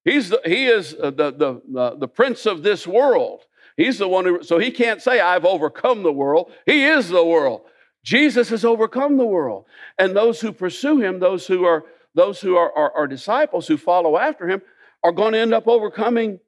He's 0.04 0.30
the, 0.30 0.40
he 0.44 0.66
is 0.66 0.94
uh, 0.94 1.10
the, 1.10 1.32
the, 1.32 1.62
the, 1.70 1.96
the 1.98 2.08
prince 2.08 2.46
of 2.46 2.62
this 2.62 2.86
world. 2.86 3.45
He's 3.76 3.98
the 3.98 4.08
one 4.08 4.24
who, 4.24 4.42
so 4.42 4.58
he 4.58 4.70
can't 4.70 5.02
say, 5.02 5.20
I've 5.20 5.44
overcome 5.44 6.02
the 6.02 6.12
world. 6.12 6.50
He 6.64 6.84
is 6.84 7.08
the 7.08 7.24
world. 7.24 7.62
Jesus 8.02 8.48
has 8.48 8.64
overcome 8.64 9.16
the 9.16 9.26
world. 9.26 9.66
And 9.98 10.16
those 10.16 10.40
who 10.40 10.52
pursue 10.52 11.00
him, 11.00 11.18
those 11.18 11.46
who 11.46 11.64
are, 11.64 11.84
those 12.14 12.40
who 12.40 12.56
are, 12.56 12.72
are, 12.72 12.92
are 12.92 13.06
disciples 13.06 13.66
who 13.66 13.76
follow 13.76 14.16
after 14.16 14.48
him, 14.48 14.62
are 15.02 15.12
going 15.12 15.32
to 15.32 15.38
end 15.38 15.52
up 15.52 15.68
overcoming, 15.68 16.40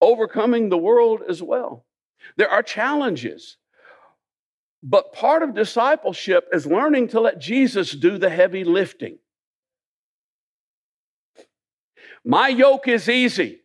overcoming 0.00 0.68
the 0.68 0.78
world 0.78 1.22
as 1.28 1.42
well. 1.42 1.86
There 2.36 2.50
are 2.50 2.62
challenges. 2.62 3.56
But 4.82 5.14
part 5.14 5.42
of 5.42 5.54
discipleship 5.54 6.48
is 6.52 6.66
learning 6.66 7.08
to 7.08 7.20
let 7.20 7.38
Jesus 7.38 7.92
do 7.92 8.18
the 8.18 8.28
heavy 8.28 8.64
lifting. 8.64 9.18
My 12.22 12.48
yoke 12.48 12.88
is 12.88 13.08
easy. 13.08 13.62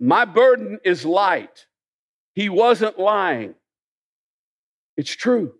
My 0.00 0.24
burden 0.24 0.80
is 0.84 1.04
light. 1.04 1.66
He 2.38 2.48
wasn't 2.48 3.00
lying. 3.00 3.56
It's 4.96 5.10
true. 5.10 5.54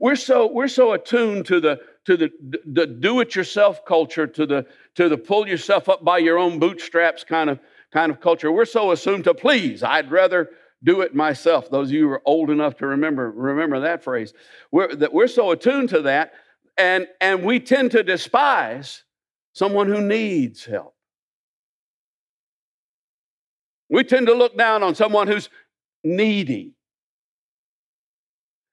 We're 0.00 0.16
so, 0.16 0.50
we're 0.50 0.68
so 0.68 0.92
attuned 0.92 1.44
to 1.48 1.60
the, 1.60 1.80
to 2.06 2.16
the, 2.16 2.32
the 2.64 2.86
do-it-yourself 2.86 3.84
culture, 3.84 4.26
to 4.28 4.46
the, 4.46 4.66
to 4.94 5.10
the 5.10 5.18
pull 5.18 5.46
yourself 5.46 5.86
up 5.90 6.02
by 6.02 6.16
your 6.16 6.38
own 6.38 6.58
bootstraps 6.58 7.24
kind 7.24 7.50
of, 7.50 7.60
kind 7.92 8.10
of 8.10 8.22
culture. 8.22 8.50
We're 8.50 8.64
so 8.64 8.92
assumed 8.92 9.24
to 9.24 9.34
please. 9.34 9.82
I'd 9.82 10.10
rather 10.10 10.48
do 10.82 11.02
it 11.02 11.14
myself. 11.14 11.70
Those 11.70 11.88
of 11.88 11.92
you 11.92 12.06
who 12.06 12.12
are 12.12 12.22
old 12.24 12.48
enough 12.48 12.78
to 12.78 12.86
remember, 12.86 13.30
remember 13.30 13.80
that 13.80 14.02
phrase. 14.02 14.32
We're, 14.72 14.94
that 14.94 15.12
we're 15.12 15.26
so 15.28 15.50
attuned 15.50 15.90
to 15.90 16.00
that, 16.02 16.32
and, 16.78 17.06
and 17.20 17.44
we 17.44 17.60
tend 17.60 17.90
to 17.90 18.02
despise 18.02 19.02
someone 19.52 19.88
who 19.88 20.00
needs 20.00 20.64
help. 20.64 20.94
We 23.90 24.02
tend 24.04 24.26
to 24.28 24.34
look 24.34 24.56
down 24.56 24.82
on 24.82 24.94
someone 24.94 25.28
who's 25.28 25.50
needy. 26.04 26.74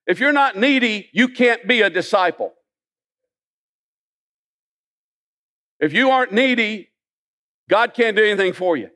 If 0.06 0.20
you're 0.20 0.34
not 0.34 0.58
needy, 0.58 1.10
you 1.14 1.30
can't 1.30 1.68
be 1.68 1.82
a 1.82 1.90
disciple. 1.90 2.54
If 5.80 5.94
you 5.94 6.12
aren't 6.12 6.32
needy, 6.32 6.90
God 7.70 7.94
can't 7.94 8.16
do 8.16 8.24
anything 8.24 8.54
for 8.54 8.76
you. 8.76 8.90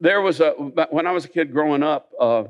There 0.00 0.20
was 0.20 0.40
a, 0.40 0.50
when 0.50 1.06
I 1.06 1.12
was 1.12 1.24
a 1.24 1.28
kid 1.28 1.52
growing 1.52 1.82
up, 1.82 2.10
uh, 2.20 2.44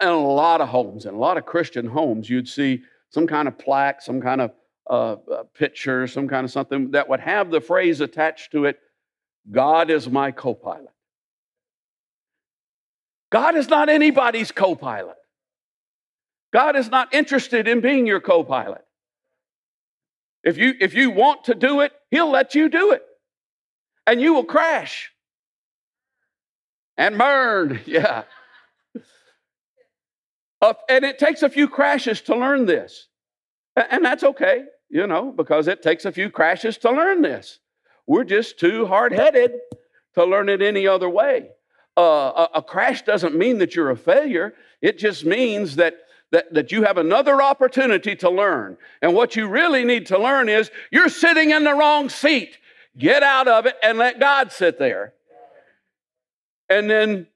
in 0.00 0.08
a 0.08 0.18
lot 0.18 0.60
of 0.60 0.68
homes, 0.68 1.06
in 1.06 1.14
a 1.14 1.18
lot 1.18 1.38
of 1.38 1.46
Christian 1.46 1.86
homes, 1.86 2.28
you'd 2.28 2.48
see 2.48 2.82
some 3.10 3.26
kind 3.26 3.48
of 3.48 3.58
plaque, 3.58 4.02
some 4.02 4.20
kind 4.20 4.42
of 4.42 4.50
uh, 4.88 5.16
picture, 5.54 6.06
some 6.06 6.28
kind 6.28 6.44
of 6.44 6.50
something 6.50 6.90
that 6.90 7.08
would 7.08 7.20
have 7.20 7.50
the 7.50 7.60
phrase 7.60 8.00
attached 8.00 8.52
to 8.52 8.66
it 8.66 8.78
God 9.50 9.90
is 9.90 10.08
my 10.08 10.32
co 10.32 10.54
pilot. 10.54 10.90
God 13.30 13.56
is 13.56 13.68
not 13.68 13.88
anybody's 13.88 14.52
co 14.52 14.74
pilot. 14.74 15.16
God 16.52 16.76
is 16.76 16.88
not 16.88 17.12
interested 17.12 17.66
in 17.68 17.80
being 17.80 18.06
your 18.06 18.20
co 18.20 18.44
pilot. 18.44 18.82
If 20.44 20.58
you, 20.58 20.74
if 20.80 20.94
you 20.94 21.10
want 21.10 21.44
to 21.44 21.54
do 21.54 21.80
it, 21.80 21.92
He'll 22.10 22.30
let 22.30 22.54
you 22.54 22.68
do 22.68 22.92
it. 22.92 23.02
And 24.06 24.20
you 24.20 24.34
will 24.34 24.44
crash 24.44 25.10
and 26.96 27.18
burn. 27.18 27.80
Yeah. 27.86 28.22
Uh, 30.62 30.72
and 30.88 31.04
it 31.04 31.18
takes 31.18 31.42
a 31.42 31.50
few 31.50 31.68
crashes 31.68 32.22
to 32.22 32.34
learn 32.34 32.64
this. 32.64 33.08
And 33.76 34.02
that's 34.02 34.24
okay, 34.24 34.64
you 34.88 35.06
know, 35.06 35.30
because 35.30 35.68
it 35.68 35.82
takes 35.82 36.06
a 36.06 36.12
few 36.12 36.30
crashes 36.30 36.78
to 36.78 36.90
learn 36.90 37.20
this. 37.20 37.58
We're 38.06 38.24
just 38.24 38.58
too 38.58 38.86
hard 38.86 39.12
headed 39.12 39.52
to 40.14 40.24
learn 40.24 40.48
it 40.48 40.62
any 40.62 40.86
other 40.86 41.10
way 41.10 41.50
uh, 41.96 42.00
a, 42.00 42.48
a 42.56 42.62
crash 42.62 43.02
doesn't 43.02 43.34
mean 43.34 43.58
that 43.58 43.74
you're 43.74 43.90
a 43.90 43.96
failure. 43.96 44.54
It 44.82 44.98
just 44.98 45.24
means 45.24 45.76
that 45.76 45.96
that, 46.32 46.52
that 46.54 46.72
you 46.72 46.82
have 46.82 46.98
another 46.98 47.40
opportunity 47.40 48.16
to 48.16 48.30
learn. 48.30 48.76
And 49.00 49.14
what 49.14 49.36
you 49.36 49.46
really 49.46 49.84
need 49.84 50.06
to 50.06 50.18
learn 50.18 50.48
is 50.48 50.70
you're 50.90 51.08
sitting 51.08 51.50
in 51.50 51.64
the 51.64 51.72
wrong 51.72 52.08
seat. 52.08 52.58
Get 52.98 53.22
out 53.22 53.46
of 53.46 53.66
it 53.66 53.76
and 53.82 53.96
let 53.98 54.18
God 54.18 54.50
sit 54.50 54.78
there. 54.78 55.14
And 56.68 56.90
then 56.90 57.28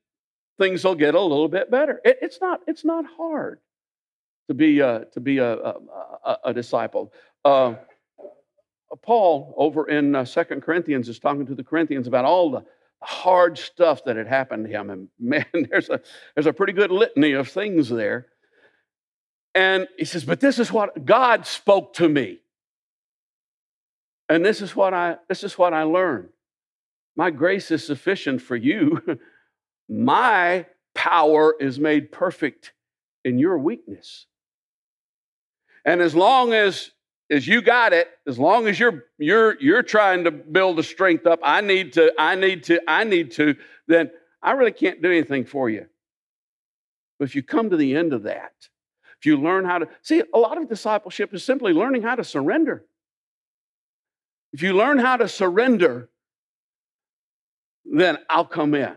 things 0.59 0.85
will 0.85 0.97
get 0.97 1.15
a 1.15 1.21
little 1.21 1.49
bit 1.49 1.71
better. 1.71 2.01
It, 2.05 2.19
it's, 2.21 2.41
not, 2.41 2.61
it's 2.67 2.85
not 2.85 3.05
hard 3.17 3.61
to 4.49 4.55
be, 4.55 4.81
a, 4.81 5.07
to 5.13 5.21
be 5.21 5.39
a, 5.39 5.55
a, 5.55 6.39
a 6.47 6.55
disciple. 6.55 7.13
Uh, 7.45 7.75
Paul 9.03 9.55
over 9.57 9.89
in 9.89 10.17
uh, 10.17 10.25
Second 10.25 10.63
Corinthians 10.63 11.09
is 11.09 11.21
talking 11.21 11.47
to 11.47 11.55
the 11.55 11.63
Corinthians 11.63 12.09
about 12.09 12.25
all 12.25 12.51
the 12.51 12.65
hard 13.03 13.59
stuff 13.59 14.05
that 14.05 14.17
had 14.17 14.27
happened 14.27 14.67
to 14.67 14.71
him. 14.71 14.91
And 14.91 15.09
man, 15.19 15.47
there's 15.71 15.89
a, 15.89 16.01
there's 16.35 16.47
a 16.47 16.53
pretty 16.53 16.73
good 16.73 16.91
litany 16.91 17.33
of 17.33 17.49
things 17.49 17.89
there. 17.89 18.27
And 19.55 19.89
he 19.99 20.05
says, 20.05 20.25
But 20.25 20.41
this 20.41 20.59
is 20.59 20.73
what 20.73 21.05
God 21.05 21.47
spoke 21.47 21.95
to 21.95 22.09
me. 22.09 22.41
And 24.29 24.45
this 24.45 24.63
is 24.63 24.77
what 24.77 24.95
I, 24.95 25.17
this 25.29 25.43
is 25.43 25.59
what 25.59 25.75
I 25.75 25.83
learned. 25.83 26.29
My 27.17 27.31
grace 27.31 27.71
is 27.71 27.85
sufficient 27.85 28.41
for 28.41 28.55
you. 28.55 29.01
My 29.89 30.67
power 30.95 31.55
is 31.59 31.81
made 31.81 32.13
perfect 32.13 32.73
in 33.25 33.39
your 33.39 33.59
weakness. 33.59 34.27
And 35.85 36.01
as 36.01 36.15
long 36.15 36.53
as 36.53 36.93
is 37.31 37.47
you 37.47 37.63
got 37.63 37.93
it. 37.93 38.09
As 38.27 38.39
long 38.39 38.67
as 38.67 38.79
you're 38.79 39.05
you're 39.17 39.59
you're 39.61 39.85
trying 39.85 40.25
to 40.25 40.31
build 40.31 40.77
the 40.77 40.83
strength 40.83 41.27
up 41.27 41.39
i 41.43 41.61
need 41.61 41.95
to 41.95 42.13
i 42.19 42.35
need 42.35 42.65
to 42.65 42.81
i 42.89 43.05
need 43.05 43.31
to 43.33 43.55
then 43.87 44.11
i 44.43 44.51
really 44.51 44.73
can't 44.73 45.01
do 45.01 45.11
anything 45.11 45.47
for 45.47 45.71
you. 45.71 45.87
But 47.19 47.29
if 47.29 47.35
you 47.35 47.43
come 47.43 47.71
to 47.71 47.77
the 47.77 47.97
end 47.97 48.13
of 48.13 48.25
that 48.25 48.53
if 49.19 49.27
you 49.27 49.37
learn 49.37 49.65
how 49.65 49.79
to 49.79 49.89
see 50.03 50.23
a 50.35 50.39
lot 50.39 50.59
of 50.59 50.69
discipleship 50.69 51.33
is 51.33 51.45
simply 51.45 51.73
learning 51.73 52.03
how 52.03 52.17
to 52.17 52.25
surrender. 52.25 52.85
If 54.53 54.63
you 54.63 54.73
learn 54.75 54.99
how 54.99 55.17
to 55.17 55.29
surrender 55.29 56.11
then 57.93 58.19
i'll 58.29 58.45
come 58.45 58.75
in 58.75 58.95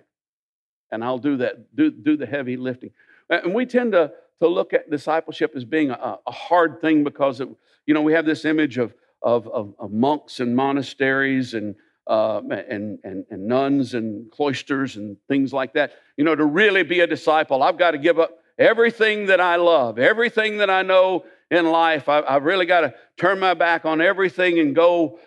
and 0.91 1.03
i'll 1.03 1.17
do 1.17 1.37
that 1.37 1.75
do, 1.75 1.91
do 1.91 2.17
the 2.17 2.25
heavy 2.25 2.57
lifting. 2.57 2.91
And 3.29 3.53
we 3.53 3.65
tend 3.65 3.91
to 3.93 4.11
to 4.41 4.47
look 4.47 4.73
at 4.73 4.89
discipleship 4.89 5.53
as 5.55 5.65
being 5.65 5.89
a, 5.89 6.19
a 6.25 6.31
hard 6.31 6.81
thing 6.81 7.03
because 7.03 7.39
it, 7.39 7.49
you 7.85 7.93
know 7.93 8.01
we 8.01 8.13
have 8.13 8.25
this 8.25 8.45
image 8.45 8.77
of 8.77 8.93
of, 9.23 9.47
of, 9.47 9.73
of 9.79 9.91
monks 9.91 10.39
and 10.39 10.55
monasteries 10.55 11.53
and, 11.53 11.75
uh, 12.07 12.41
and, 12.49 12.99
and, 13.03 13.25
and 13.29 13.47
nuns 13.47 13.93
and 13.93 14.29
cloisters 14.31 14.97
and 14.97 15.17
things 15.27 15.53
like 15.53 15.73
that. 15.73 15.93
You 16.17 16.25
know, 16.25 16.35
to 16.35 16.45
really 16.45 16.83
be 16.83 16.99
a 16.99 17.07
disciple, 17.07 17.63
I've 17.63 17.77
got 17.77 17.91
to 17.91 17.97
give 17.97 18.19
up 18.19 18.37
everything 18.59 19.27
that 19.27 19.39
I 19.39 19.55
love, 19.55 19.97
everything 19.97 20.57
that 20.57 20.69
I 20.69 20.81
know 20.81 21.25
in 21.49 21.65
life. 21.65 22.09
I, 22.09 22.33
have 22.33 22.43
really 22.43 22.65
got 22.65 22.81
to 22.81 22.93
turn 23.17 23.39
my 23.39 23.53
back 23.53 23.85
on 23.85 24.01
everything 24.01 24.59
and 24.59 24.75
go 24.75 25.19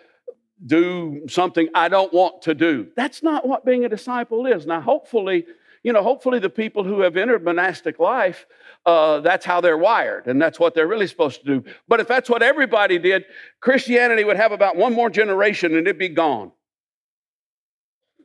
do 0.65 1.23
something 1.27 1.67
I 1.73 1.89
don't 1.89 2.13
want 2.13 2.43
to 2.43 2.53
do. 2.53 2.87
That's 2.95 3.21
not 3.23 3.47
what 3.47 3.65
being 3.65 3.83
a 3.83 3.89
disciple 3.89 4.45
is. 4.45 4.65
Now, 4.65 4.81
hopefully, 4.81 5.45
you 5.87 5.93
know, 5.93 6.03
hopefully 6.03 6.39
the 6.39 6.49
people 6.49 6.83
who 6.83 6.99
have 6.99 7.15
entered 7.15 7.45
monastic 7.45 7.97
life, 7.97 8.45
uh, 8.85 9.21
that's 9.21 9.45
how 9.45 9.61
they're 9.61 9.77
wired 9.77 10.27
and 10.27 10.41
that's 10.41 10.59
what 10.59 10.75
they're 10.75 10.85
really 10.85 11.07
supposed 11.07 11.39
to 11.39 11.45
do. 11.45 11.71
But 11.87 12.01
if 12.01 12.09
that's 12.09 12.29
what 12.29 12.43
everybody 12.43 12.99
did, 12.99 13.23
Christianity 13.61 14.25
would 14.25 14.35
have 14.35 14.51
about 14.51 14.75
one 14.75 14.93
more 14.93 15.09
generation 15.09 15.77
and 15.77 15.87
it'd 15.87 15.97
be 15.97 16.09
gone. 16.09 16.51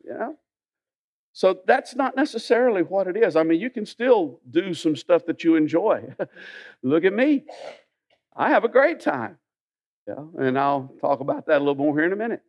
You 0.04 0.10
know? 0.10 0.36
So 1.32 1.60
that's 1.64 1.94
not 1.94 2.16
necessarily 2.16 2.82
what 2.82 3.06
it 3.06 3.16
is. 3.16 3.36
I 3.36 3.44
mean, 3.44 3.60
you 3.60 3.70
can 3.70 3.86
still 3.86 4.40
do 4.50 4.74
some 4.74 4.96
stuff 4.96 5.24
that 5.26 5.44
you 5.44 5.54
enjoy. 5.54 6.16
Look 6.82 7.04
at 7.04 7.12
me. 7.12 7.44
I 8.34 8.48
have 8.48 8.64
a 8.64 8.68
great 8.68 8.98
time. 8.98 9.38
Yeah, 10.08 10.24
and 10.36 10.58
I'll 10.58 10.92
talk 11.00 11.20
about 11.20 11.46
that 11.46 11.58
a 11.58 11.60
little 11.60 11.76
more 11.76 11.96
here 11.96 12.06
in 12.06 12.12
a 12.12 12.16
minute. 12.16 12.42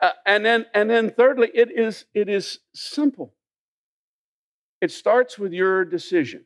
Uh, 0.00 0.12
and 0.24 0.42
then, 0.46 0.64
and 0.72 0.88
then, 0.88 1.10
thirdly, 1.10 1.50
it 1.52 1.70
is 1.70 2.06
it 2.14 2.30
is 2.30 2.60
simple. 2.72 3.34
It 4.80 4.90
starts 4.90 5.38
with 5.38 5.52
your 5.52 5.84
decision. 5.84 6.44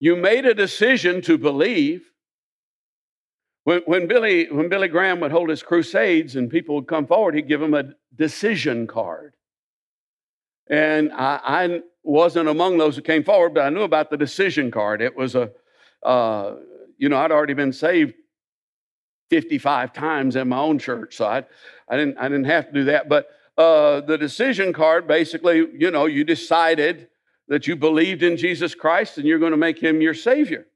You 0.00 0.16
made 0.16 0.44
a 0.44 0.54
decision 0.54 1.22
to 1.22 1.38
believe. 1.38 2.10
When, 3.64 3.80
when, 3.86 4.06
Billy, 4.06 4.50
when 4.50 4.68
Billy 4.68 4.88
Graham 4.88 5.20
would 5.20 5.32
hold 5.32 5.48
his 5.48 5.62
crusades 5.62 6.36
and 6.36 6.50
people 6.50 6.74
would 6.74 6.86
come 6.86 7.06
forward, 7.06 7.34
he'd 7.34 7.48
give 7.48 7.60
them 7.60 7.74
a 7.74 7.94
decision 8.14 8.86
card. 8.86 9.34
And 10.68 11.12
I, 11.12 11.40
I 11.42 11.80
wasn't 12.02 12.48
among 12.48 12.78
those 12.78 12.96
who 12.96 13.02
came 13.02 13.24
forward, 13.24 13.54
but 13.54 13.64
I 13.64 13.70
knew 13.70 13.82
about 13.82 14.10
the 14.10 14.16
decision 14.16 14.70
card. 14.70 15.00
It 15.00 15.16
was 15.16 15.34
a, 15.34 15.50
uh, 16.02 16.56
you 16.98 17.08
know, 17.08 17.16
I'd 17.16 17.32
already 17.32 17.54
been 17.54 17.72
saved 17.72 18.14
55 19.30 19.92
times 19.92 20.36
in 20.36 20.48
my 20.48 20.58
own 20.58 20.78
church, 20.78 21.16
so 21.16 21.26
I, 21.26 21.44
I, 21.88 21.96
didn't, 21.96 22.18
I 22.18 22.28
didn't 22.28 22.44
have 22.44 22.66
to 22.66 22.72
do 22.72 22.84
that. 22.84 23.08
But 23.08 23.28
uh, 23.56 24.00
the 24.00 24.18
decision 24.18 24.72
card 24.72 25.06
basically, 25.06 25.66
you 25.78 25.90
know, 25.90 26.06
you 26.06 26.24
decided 26.24 27.08
that 27.48 27.66
you 27.66 27.76
believed 27.76 28.22
in 28.22 28.36
Jesus 28.36 28.74
Christ 28.74 29.18
and 29.18 29.26
you're 29.26 29.38
going 29.38 29.52
to 29.52 29.56
make 29.56 29.78
him 29.78 30.00
your 30.00 30.14
Savior. 30.14 30.66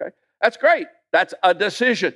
Okay, 0.00 0.10
that's 0.40 0.56
great. 0.56 0.86
That's 1.12 1.34
a 1.42 1.54
decision. 1.54 2.14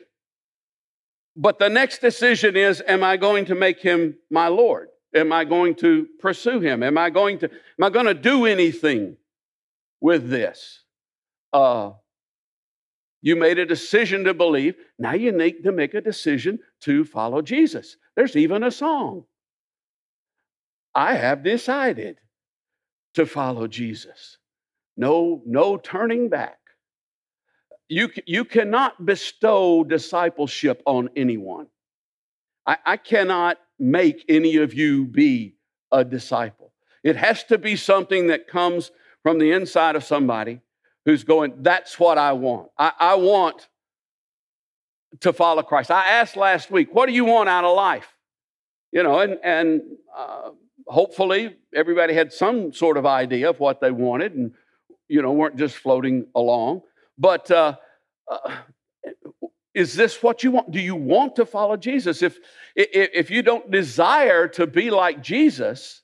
But 1.36 1.58
the 1.58 1.68
next 1.68 2.00
decision 2.00 2.56
is 2.56 2.82
Am 2.86 3.04
I 3.04 3.16
going 3.16 3.44
to 3.46 3.54
make 3.54 3.80
him 3.80 4.16
my 4.30 4.48
Lord? 4.48 4.88
Am 5.14 5.32
I 5.32 5.44
going 5.44 5.74
to 5.76 6.06
pursue 6.18 6.60
him? 6.60 6.82
Am 6.82 6.98
I 6.98 7.10
going 7.10 7.38
to, 7.38 7.46
am 7.50 7.84
I 7.84 7.90
going 7.90 8.06
to 8.06 8.14
do 8.14 8.44
anything 8.44 9.16
with 10.00 10.28
this? 10.28 10.82
Uh, 11.52 11.92
you 13.22 13.36
made 13.36 13.58
a 13.58 13.66
decision 13.66 14.24
to 14.24 14.34
believe. 14.34 14.74
Now 14.98 15.14
you 15.14 15.32
need 15.32 15.62
to 15.64 15.72
make 15.72 15.94
a 15.94 16.00
decision 16.00 16.58
to 16.82 17.04
follow 17.04 17.40
Jesus. 17.40 17.96
There's 18.16 18.36
even 18.36 18.62
a 18.62 18.70
song. 18.70 19.24
I 20.98 21.14
have 21.14 21.44
decided 21.44 22.16
to 23.14 23.24
follow 23.24 23.68
Jesus. 23.68 24.38
No, 24.96 25.42
no 25.46 25.76
turning 25.76 26.28
back. 26.28 26.58
You, 27.88 28.10
you 28.26 28.44
cannot 28.44 29.06
bestow 29.06 29.84
discipleship 29.84 30.82
on 30.86 31.08
anyone. 31.14 31.68
I, 32.66 32.78
I 32.84 32.96
cannot 32.96 33.58
make 33.78 34.24
any 34.28 34.56
of 34.56 34.74
you 34.74 35.04
be 35.04 35.54
a 35.92 36.04
disciple. 36.04 36.72
It 37.04 37.14
has 37.14 37.44
to 37.44 37.58
be 37.58 37.76
something 37.76 38.26
that 38.26 38.48
comes 38.48 38.90
from 39.22 39.38
the 39.38 39.52
inside 39.52 39.94
of 39.94 40.02
somebody 40.02 40.62
who's 41.04 41.22
going, 41.22 41.62
That's 41.62 42.00
what 42.00 42.18
I 42.18 42.32
want. 42.32 42.70
I, 42.76 42.90
I 42.98 43.14
want 43.14 43.68
to 45.20 45.32
follow 45.32 45.62
Christ. 45.62 45.92
I 45.92 46.08
asked 46.08 46.36
last 46.36 46.72
week, 46.72 46.88
What 46.92 47.06
do 47.06 47.12
you 47.12 47.24
want 47.24 47.48
out 47.48 47.62
of 47.62 47.76
life? 47.76 48.12
You 48.90 49.04
know, 49.04 49.20
and, 49.20 49.38
and 49.44 49.82
uh, 50.16 50.50
hopefully 50.88 51.56
everybody 51.74 52.14
had 52.14 52.32
some 52.32 52.72
sort 52.72 52.96
of 52.96 53.06
idea 53.06 53.50
of 53.50 53.60
what 53.60 53.80
they 53.80 53.90
wanted 53.90 54.34
and, 54.34 54.52
you 55.08 55.22
know, 55.22 55.32
weren't 55.32 55.56
just 55.56 55.76
floating 55.76 56.26
along. 56.34 56.82
But 57.16 57.50
uh, 57.50 57.76
uh, 58.30 58.56
is 59.74 59.94
this 59.94 60.22
what 60.22 60.42
you 60.42 60.50
want? 60.50 60.70
Do 60.70 60.80
you 60.80 60.96
want 60.96 61.36
to 61.36 61.46
follow 61.46 61.76
Jesus? 61.76 62.22
If, 62.22 62.38
if 62.74 63.30
you 63.30 63.42
don't 63.42 63.70
desire 63.70 64.48
to 64.48 64.66
be 64.66 64.90
like 64.90 65.22
Jesus, 65.22 66.02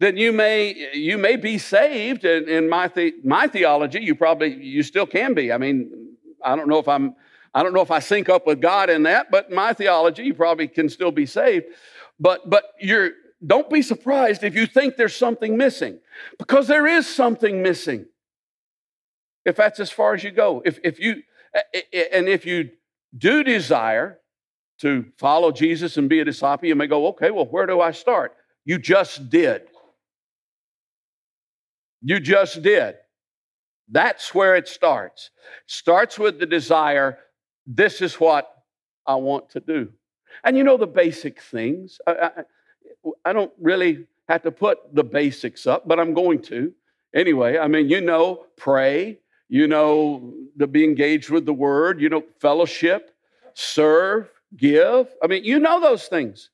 then 0.00 0.16
you 0.16 0.32
may 0.32 0.90
you 0.92 1.16
may 1.16 1.36
be 1.36 1.56
saved 1.58 2.24
and 2.24 2.48
in 2.48 2.68
my 2.68 2.88
the, 2.88 3.14
my 3.24 3.46
theology 3.46 4.00
you 4.00 4.14
probably 4.14 4.52
you 4.54 4.82
still 4.82 5.06
can 5.06 5.34
be 5.34 5.52
i 5.52 5.56
mean 5.56 5.90
i 6.44 6.56
don't 6.56 6.68
know 6.68 6.78
if 6.78 6.88
i'm 6.88 7.14
i 7.54 7.62
don't 7.62 7.72
know 7.72 7.80
if 7.80 7.90
i 7.90 7.98
sync 8.00 8.28
up 8.28 8.46
with 8.46 8.60
god 8.60 8.90
in 8.90 9.04
that 9.04 9.30
but 9.30 9.50
my 9.50 9.72
theology 9.72 10.24
you 10.24 10.34
probably 10.34 10.66
can 10.68 10.88
still 10.88 11.12
be 11.12 11.24
saved 11.24 11.64
but 12.18 12.48
but 12.50 12.64
you're 12.80 13.12
don't 13.44 13.68
be 13.70 13.82
surprised 13.82 14.42
if 14.42 14.54
you 14.54 14.66
think 14.66 14.96
there's 14.96 15.16
something 15.16 15.56
missing 15.56 15.98
because 16.38 16.66
there 16.68 16.86
is 16.86 17.06
something 17.06 17.62
missing 17.62 18.06
if 19.44 19.56
that's 19.56 19.80
as 19.80 19.90
far 19.90 20.14
as 20.14 20.24
you 20.24 20.30
go 20.30 20.62
if 20.64 20.78
if 20.82 20.98
you 20.98 21.22
and 22.12 22.28
if 22.28 22.46
you 22.46 22.70
do 23.16 23.44
desire 23.44 24.18
to 24.78 25.04
follow 25.18 25.52
jesus 25.52 25.96
and 25.96 26.08
be 26.08 26.20
a 26.20 26.24
disciple 26.24 26.68
you 26.68 26.74
may 26.74 26.86
go 26.86 27.06
okay 27.08 27.30
well 27.30 27.46
where 27.46 27.66
do 27.66 27.80
i 27.80 27.90
start 27.90 28.34
you 28.64 28.78
just 28.78 29.28
did 29.30 29.62
you 32.04 32.20
just 32.20 32.60
did. 32.60 32.96
That's 33.90 34.34
where 34.34 34.56
it 34.56 34.68
starts. 34.68 35.30
Starts 35.66 36.18
with 36.18 36.38
the 36.38 36.44
desire, 36.44 37.18
this 37.66 38.02
is 38.02 38.20
what 38.20 38.46
I 39.06 39.14
want 39.14 39.48
to 39.50 39.60
do. 39.60 39.88
And 40.44 40.56
you 40.56 40.64
know 40.64 40.76
the 40.76 40.86
basic 40.86 41.40
things. 41.40 41.98
I, 42.06 42.12
I, 42.12 42.30
I 43.24 43.32
don't 43.32 43.52
really 43.60 44.06
have 44.28 44.42
to 44.42 44.50
put 44.50 44.94
the 44.94 45.04
basics 45.04 45.66
up, 45.66 45.86
but 45.86 46.00
I'm 46.00 46.14
going 46.14 46.42
to. 46.42 46.72
Anyway, 47.14 47.58
I 47.58 47.68
mean, 47.68 47.88
you 47.88 48.00
know, 48.00 48.46
pray, 48.56 49.20
you 49.48 49.68
know, 49.68 50.34
to 50.58 50.66
be 50.66 50.84
engaged 50.84 51.30
with 51.30 51.46
the 51.46 51.52
word, 51.52 52.00
you 52.00 52.08
know, 52.08 52.24
fellowship, 52.40 53.14
serve, 53.54 54.28
give. 54.56 55.08
I 55.22 55.26
mean, 55.26 55.44
you 55.44 55.58
know 55.58 55.80
those 55.80 56.06
things. 56.06 56.50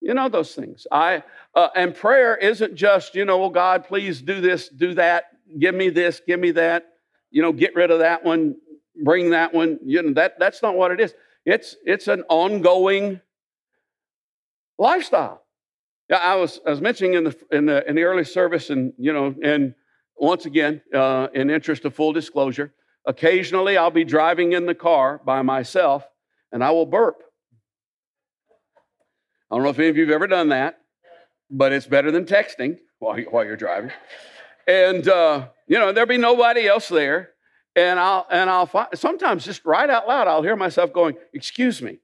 You 0.00 0.14
know 0.14 0.28
those 0.28 0.54
things. 0.54 0.86
I 0.90 1.22
uh, 1.54 1.68
and 1.76 1.94
prayer 1.94 2.36
isn't 2.36 2.74
just 2.74 3.14
you 3.14 3.24
know, 3.24 3.44
oh 3.44 3.50
God, 3.50 3.84
please 3.84 4.22
do 4.22 4.40
this, 4.40 4.68
do 4.68 4.94
that, 4.94 5.24
give 5.58 5.74
me 5.74 5.90
this, 5.90 6.22
give 6.26 6.40
me 6.40 6.52
that. 6.52 6.86
You 7.30 7.42
know, 7.42 7.52
get 7.52 7.74
rid 7.74 7.90
of 7.90 7.98
that 7.98 8.24
one, 8.24 8.56
bring 9.04 9.30
that 9.30 9.52
one. 9.52 9.78
You 9.84 10.02
know 10.02 10.14
that 10.14 10.38
that's 10.38 10.62
not 10.62 10.74
what 10.74 10.90
it 10.90 11.00
is. 11.00 11.14
It's 11.44 11.76
it's 11.84 12.08
an 12.08 12.24
ongoing 12.30 13.20
lifestyle. 14.78 15.42
Yeah, 16.10 16.16
I 16.16 16.34
was 16.34 16.60
I 16.66 16.70
was 16.70 16.80
mentioning 16.80 17.14
in 17.14 17.24
the 17.24 17.36
in 17.52 17.66
the 17.66 17.88
in 17.88 17.94
the 17.94 18.02
early 18.02 18.24
service, 18.24 18.70
and 18.70 18.92
you 18.98 19.12
know, 19.12 19.34
and 19.42 19.74
once 20.16 20.44
again, 20.44 20.82
uh, 20.92 21.28
in 21.32 21.50
interest 21.50 21.84
of 21.84 21.94
full 21.94 22.12
disclosure, 22.12 22.74
occasionally 23.06 23.76
I'll 23.76 23.90
be 23.90 24.04
driving 24.04 24.52
in 24.52 24.66
the 24.66 24.74
car 24.74 25.20
by 25.24 25.42
myself, 25.42 26.04
and 26.52 26.64
I 26.64 26.72
will 26.72 26.86
burp. 26.86 27.22
I 29.50 29.56
don't 29.56 29.64
know 29.64 29.70
if 29.70 29.78
any 29.78 29.88
of 29.88 29.96
you 29.96 30.04
have 30.04 30.12
ever 30.12 30.26
done 30.26 30.50
that, 30.50 30.80
but 31.50 31.72
it's 31.72 31.86
better 31.86 32.10
than 32.10 32.24
texting 32.24 32.78
while, 33.00 33.18
while 33.30 33.44
you're 33.44 33.56
driving. 33.56 33.90
And, 34.66 35.08
uh, 35.08 35.48
you 35.66 35.78
know, 35.78 35.92
there'll 35.92 36.08
be 36.08 36.18
nobody 36.18 36.68
else 36.68 36.88
there. 36.88 37.30
And 37.74 37.98
I'll, 37.98 38.26
and 38.30 38.48
I'll 38.50 38.66
find, 38.66 38.88
sometimes 38.94 39.44
just 39.44 39.64
right 39.64 39.88
out 39.88 40.06
loud, 40.06 40.28
I'll 40.28 40.42
hear 40.42 40.56
myself 40.56 40.92
going, 40.92 41.16
Excuse 41.32 41.82
me. 41.82 41.98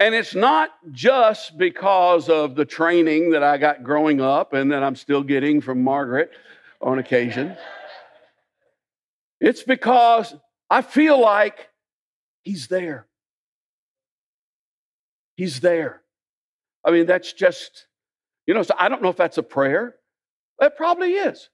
And 0.00 0.14
it's 0.14 0.34
not 0.34 0.70
just 0.92 1.58
because 1.58 2.30
of 2.30 2.54
the 2.54 2.64
training 2.64 3.32
that 3.32 3.42
I 3.42 3.58
got 3.58 3.82
growing 3.84 4.22
up 4.22 4.54
and 4.54 4.72
that 4.72 4.82
I'm 4.82 4.96
still 4.96 5.22
getting 5.22 5.60
from 5.60 5.84
Margaret 5.84 6.30
on 6.80 6.98
occasion. 6.98 7.54
It's 9.42 9.62
because 9.62 10.34
I 10.70 10.80
feel 10.80 11.20
like 11.20 11.68
he's 12.42 12.68
there. 12.68 13.06
He's 15.36 15.60
there. 15.60 16.00
I 16.82 16.92
mean, 16.92 17.04
that's 17.04 17.34
just, 17.34 17.86
you 18.46 18.54
know, 18.54 18.62
so 18.62 18.74
I 18.78 18.88
don't 18.88 19.02
know 19.02 19.10
if 19.10 19.16
that's 19.16 19.36
a 19.36 19.42
prayer. 19.42 19.96
That 20.60 20.78
probably 20.78 21.12
is, 21.12 21.50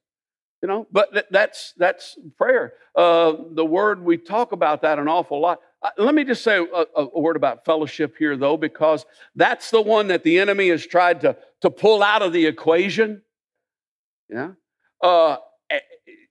you 0.63 0.69
know, 0.69 0.87
but 0.93 1.27
that's 1.31 1.73
that's 1.77 2.17
prayer. 2.37 2.75
Uh, 2.95 3.35
the 3.53 3.65
word 3.65 4.05
we 4.05 4.17
talk 4.17 4.53
about 4.53 4.83
that 4.83 5.01
an 5.01 5.09
awful 5.09 5.41
lot. 5.41 5.61
Uh, 5.87 5.91
let 5.99 6.15
me 6.17 6.25
just 6.25 6.43
say 6.43 6.57
a, 6.57 6.85
a, 6.97 7.21
word 7.21 7.37
about 7.37 7.65
fellowship 7.65 8.17
here, 8.19 8.37
though, 8.37 8.57
because 8.57 9.07
that's 9.37 9.71
the 9.71 9.81
one 9.81 10.09
that 10.09 10.25
the 10.25 10.39
enemy 10.39 10.69
has 10.69 10.85
tried 10.85 11.21
to 11.21 11.37
to 11.61 11.71
pull 11.71 12.03
out 12.03 12.23
of 12.23 12.33
the 12.33 12.47
equation. 12.47 13.23
Yeah. 14.29 14.53
Uh, 15.01 15.37
eh, 15.71 15.79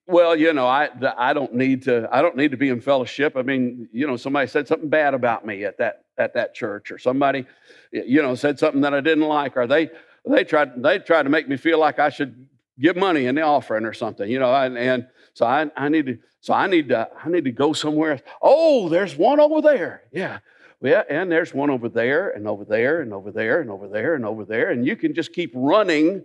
well, 0.07 0.35
you 0.35 0.51
know, 0.51 0.67
I 0.67 0.89
I 1.17 1.33
don't 1.33 1.53
need 1.53 1.83
to 1.83 2.09
I 2.11 2.21
don't 2.21 2.35
need 2.35 2.51
to 2.51 2.57
be 2.57 2.67
in 2.67 2.81
fellowship. 2.81 3.37
I 3.37 3.43
mean, 3.43 3.87
you 3.93 4.05
know, 4.05 4.17
somebody 4.17 4.47
said 4.47 4.67
something 4.67 4.89
bad 4.89 5.13
about 5.13 5.45
me 5.45 5.63
at 5.63 5.77
that 5.77 6.03
at 6.17 6.33
that 6.33 6.53
church, 6.53 6.91
or 6.91 6.97
somebody, 6.97 7.45
you 7.91 8.21
know, 8.21 8.35
said 8.35 8.59
something 8.59 8.81
that 8.81 8.93
I 8.93 8.99
didn't 8.99 9.27
like, 9.27 9.55
or 9.55 9.67
they 9.67 9.89
they 10.25 10.43
tried 10.43 10.83
they 10.83 10.99
tried 10.99 11.23
to 11.23 11.29
make 11.29 11.47
me 11.47 11.55
feel 11.55 11.79
like 11.79 11.97
I 11.97 12.09
should 12.09 12.49
give 12.79 12.95
money 12.95 13.25
in 13.25 13.35
the 13.35 13.41
offering 13.41 13.85
or 13.85 13.93
something, 13.93 14.29
you 14.29 14.39
know, 14.39 14.53
and, 14.53 14.77
and 14.77 15.07
so 15.33 15.45
I, 15.45 15.69
I 15.75 15.89
need 15.89 16.05
to, 16.07 16.17
so 16.41 16.53
I 16.53 16.67
need 16.67 16.89
to, 16.89 17.09
I 17.23 17.29
need 17.29 17.45
to 17.45 17.51
go 17.51 17.73
somewhere. 17.73 18.21
Oh, 18.41 18.89
there's 18.89 19.15
one 19.15 19.39
over 19.39 19.61
there. 19.61 20.03
Yeah. 20.11 20.39
Yeah, 20.81 21.03
and 21.09 21.31
there's 21.31 21.53
one 21.53 21.69
over 21.71 21.89
there 21.89 22.29
and 22.29 22.47
over 22.47 22.63
there 22.63 23.01
and 23.01 23.13
over 23.13 23.31
there 23.31 23.61
and 23.61 23.71
over 23.71 23.87
there 23.87 24.13
and 24.13 24.25
over 24.25 24.45
there. 24.45 24.69
And 24.69 24.85
you 24.85 24.95
can 24.95 25.15
just 25.15 25.33
keep 25.33 25.51
running. 25.55 26.23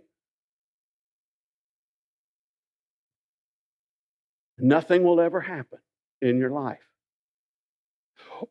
Nothing 4.59 5.03
will 5.03 5.21
ever 5.21 5.41
happen 5.41 5.79
in 6.21 6.39
your 6.39 6.51
life. 6.51 6.79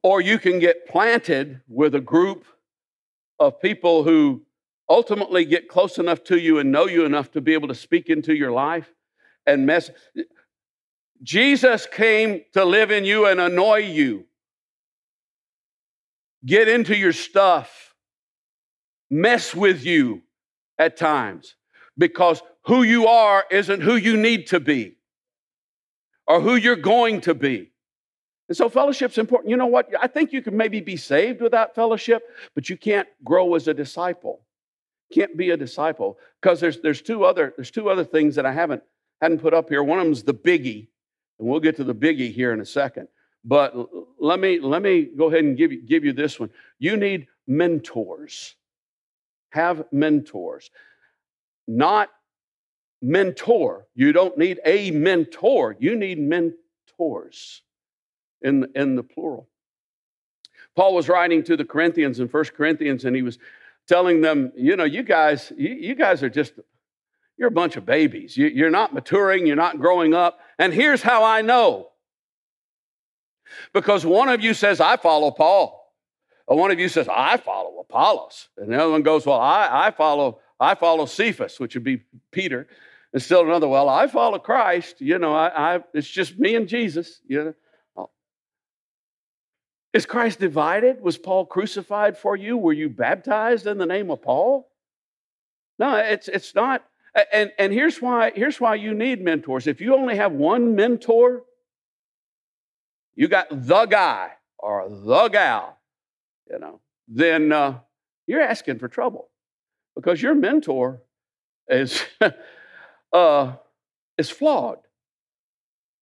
Or 0.02 0.22
you 0.22 0.40
can 0.40 0.58
get 0.58 0.88
planted 0.88 1.62
with 1.68 1.94
a 1.94 2.02
group 2.02 2.46
of 3.40 3.62
people 3.62 4.04
who 4.04 4.42
ultimately 4.90 5.46
get 5.46 5.70
close 5.70 5.98
enough 5.98 6.24
to 6.26 6.40
you 6.40 6.60
and 6.60 6.72
know 6.72 6.88
you 6.88 7.06
enough 7.06 7.32
to 7.32 7.42
be 7.42 7.54
able 7.54 7.68
to 7.68 7.76
speak 7.76 8.10
into 8.10 8.36
your 8.36 8.52
life 8.52 8.92
and 9.46 9.66
mess. 9.66 9.92
Jesus 11.22 11.86
came 11.86 12.42
to 12.54 12.66
live 12.66 12.92
in 12.92 13.06
you 13.06 13.26
and 13.26 13.40
annoy 13.40 13.78
you 13.78 14.26
get 16.46 16.68
into 16.68 16.96
your 16.96 17.14
stuff, 17.14 17.94
mess 19.10 19.54
with 19.54 19.86
you 19.86 20.22
at 20.78 20.98
times 20.98 21.56
because 21.98 22.42
who 22.64 22.84
you 22.84 23.08
are 23.08 23.46
isn't 23.52 23.82
who 23.82 23.96
you 23.96 24.16
need 24.16 24.48
to 24.48 24.60
be 24.60 24.96
or 26.28 26.40
who 26.40 26.56
you're 26.56 26.76
going 26.76 27.22
to 27.22 27.34
be. 27.34 27.72
And 28.48 28.58
so 28.58 28.70
fellowship's 28.70 29.18
important. 29.18 29.50
You 29.50 29.58
know 29.58 29.68
what? 29.68 29.90
I 30.00 30.08
think 30.08 30.32
you 30.32 30.42
can 30.42 30.58
maybe 30.58 30.80
be 30.80 30.98
saved 30.98 31.42
without 31.42 31.76
fellowship, 31.76 32.24
but 32.56 32.70
you 32.70 32.78
can't 32.78 33.08
grow 33.24 33.56
as 33.56 33.68
a 33.68 33.74
disciple. 33.74 34.42
Can't 35.14 35.36
be 35.36 35.50
a 35.50 35.58
disciple 35.58 36.18
because 36.42 36.60
there's 36.60 36.82
there's 36.82 37.02
two 37.02 37.24
other 37.26 37.54
there's 37.56 37.72
two 37.72 37.90
other 37.90 38.04
things 38.04 38.36
that 38.36 38.46
I 38.46 38.52
haven't 38.52 38.84
hadn't 39.22 39.40
put 39.40 39.54
up 39.54 39.70
here. 39.70 39.84
One 39.84 40.00
of 40.00 40.06
them's 40.06 40.24
the 40.24 40.34
biggie, 40.34 40.88
and 41.40 41.48
we'll 41.48 41.60
get 41.60 41.76
to 41.78 41.84
the 41.84 41.96
biggie 41.96 42.32
here 42.32 42.54
in 42.54 42.62
a 42.62 42.66
second. 42.66 43.08
But 43.44 43.76
let 44.20 44.40
me 44.40 44.60
let 44.60 44.82
me 44.82 45.04
go 45.06 45.28
ahead 45.28 45.44
and 45.44 45.58
give 45.58 45.72
you, 45.72 45.82
give 45.82 46.06
you 46.06 46.14
this 46.14 46.40
one. 46.40 46.50
You 46.78 46.98
need 46.98 47.28
mentors. 47.48 48.56
Have 49.52 49.86
mentors. 49.92 50.70
Not 51.68 52.10
mentor. 53.02 53.88
You 53.96 54.12
don't 54.12 54.38
need 54.38 54.60
a 54.66 54.92
mentor. 54.92 55.76
You 55.80 55.96
need 55.96 56.20
mentors 56.20 57.64
in, 58.42 58.68
in 58.76 58.96
the 58.96 59.04
plural. 59.04 59.48
Paul 60.76 60.94
was 60.94 61.10
writing 61.10 61.44
to 61.44 61.58
the 61.58 61.66
Corinthians 61.66 62.20
in 62.20 62.28
First 62.28 62.54
Corinthians, 62.54 63.06
and 63.06 63.16
he 63.16 63.22
was 63.22 63.38
telling 63.90 64.22
them, 64.22 64.54
you 64.56 64.76
know, 64.76 64.86
you 64.86 65.04
guys, 65.04 65.52
you, 65.58 65.70
you 65.70 65.96
guys 65.96 66.24
are 66.24 66.30
just, 66.30 66.54
you're 67.38 67.50
a 67.50 67.52
bunch 67.52 67.76
of 67.76 67.86
babies. 67.86 68.38
You, 68.38 68.48
you're 68.48 68.70
not 68.70 68.94
maturing, 68.94 69.48
you're 69.48 69.56
not 69.56 69.80
growing 69.80 70.14
up. 70.14 70.40
And 70.58 70.74
here's 70.74 71.02
how 71.02 71.24
I 71.26 71.42
know 71.42 71.90
because 73.74 74.06
one 74.06 74.30
of 74.30 74.42
you 74.42 74.54
says, 74.54 74.80
I 74.80 74.98
follow 74.98 75.32
Paul. 75.32 75.76
Or 76.48 76.58
one 76.58 76.72
of 76.72 76.80
you 76.80 76.90
says, 76.90 77.08
I 77.08 77.38
follow 77.38 77.80
Apollos. 77.80 78.50
And 78.58 78.72
the 78.72 78.78
other 78.78 78.92
one 78.92 79.04
goes, 79.04 79.26
Well, 79.26 79.40
I, 79.40 79.88
I 79.88 79.92
follow, 79.92 80.40
I 80.60 80.76
follow 80.76 81.06
Cephas, 81.06 81.60
which 81.60 81.76
would 81.76 81.84
be 81.84 82.02
Peter. 82.32 82.68
And 83.14 83.22
still 83.22 83.42
another, 83.42 83.68
well, 83.68 83.90
I 83.90 84.08
follow 84.08 84.40
Christ. 84.40 85.02
You 85.02 85.20
know, 85.20 85.34
I, 85.34 85.76
I 85.76 85.80
it's 85.94 86.08
just 86.08 86.38
me 86.40 86.56
and 86.56 86.68
Jesus. 86.68 87.22
You 87.28 87.44
know. 87.44 87.54
Is 89.94 90.06
Christ 90.06 90.40
divided? 90.40 91.02
Was 91.02 91.18
Paul 91.18 91.46
crucified 91.46 92.18
for 92.18 92.36
you? 92.36 92.58
Were 92.58 92.74
you 92.74 92.90
baptized 92.90 93.66
in 93.66 93.78
the 93.78 93.86
name 93.86 94.12
of 94.12 94.22
Paul? 94.22 94.70
No, 95.80 95.96
it's 95.96 96.28
it's 96.28 96.54
not. 96.54 96.84
And 97.32 97.52
and 97.58 97.74
here's 97.74 98.02
why 98.02 98.32
here's 98.36 98.62
why 98.62 98.76
you 98.76 98.94
need 98.94 99.22
mentors. 99.22 99.66
If 99.66 99.82
you 99.82 99.96
only 99.96 100.16
have 100.16 100.32
one 100.32 100.76
mentor, 100.76 101.44
you 103.16 103.28
got 103.28 103.48
the 103.50 103.86
guy 103.86 104.32
or 104.60 104.88
the 104.90 105.28
gal, 105.30 105.78
you 106.50 106.60
know, 106.60 106.82
then 107.08 107.52
uh, 107.52 107.80
you're 108.28 108.42
asking 108.42 108.78
for 108.78 108.88
trouble 108.88 109.30
because 109.96 110.22
your 110.22 110.36
mentor 110.36 111.02
is 111.68 112.04
uh, 113.14 113.54
is 114.18 114.30
flawed. 114.30 114.80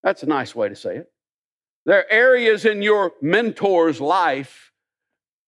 That's 0.04 0.24
a 0.24 0.28
nice 0.28 0.54
way 0.54 0.68
to 0.68 0.76
say 0.76 0.98
it. 0.98 1.12
There 1.88 2.00
are 2.00 2.12
areas 2.12 2.66
in 2.66 2.82
your 2.82 3.14
mentor's 3.22 4.02
life 4.02 4.74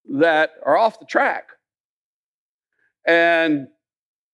that 0.10 0.52
are 0.66 0.78
off 0.78 0.98
the 0.98 1.06
track, 1.06 1.50
and 3.06 3.68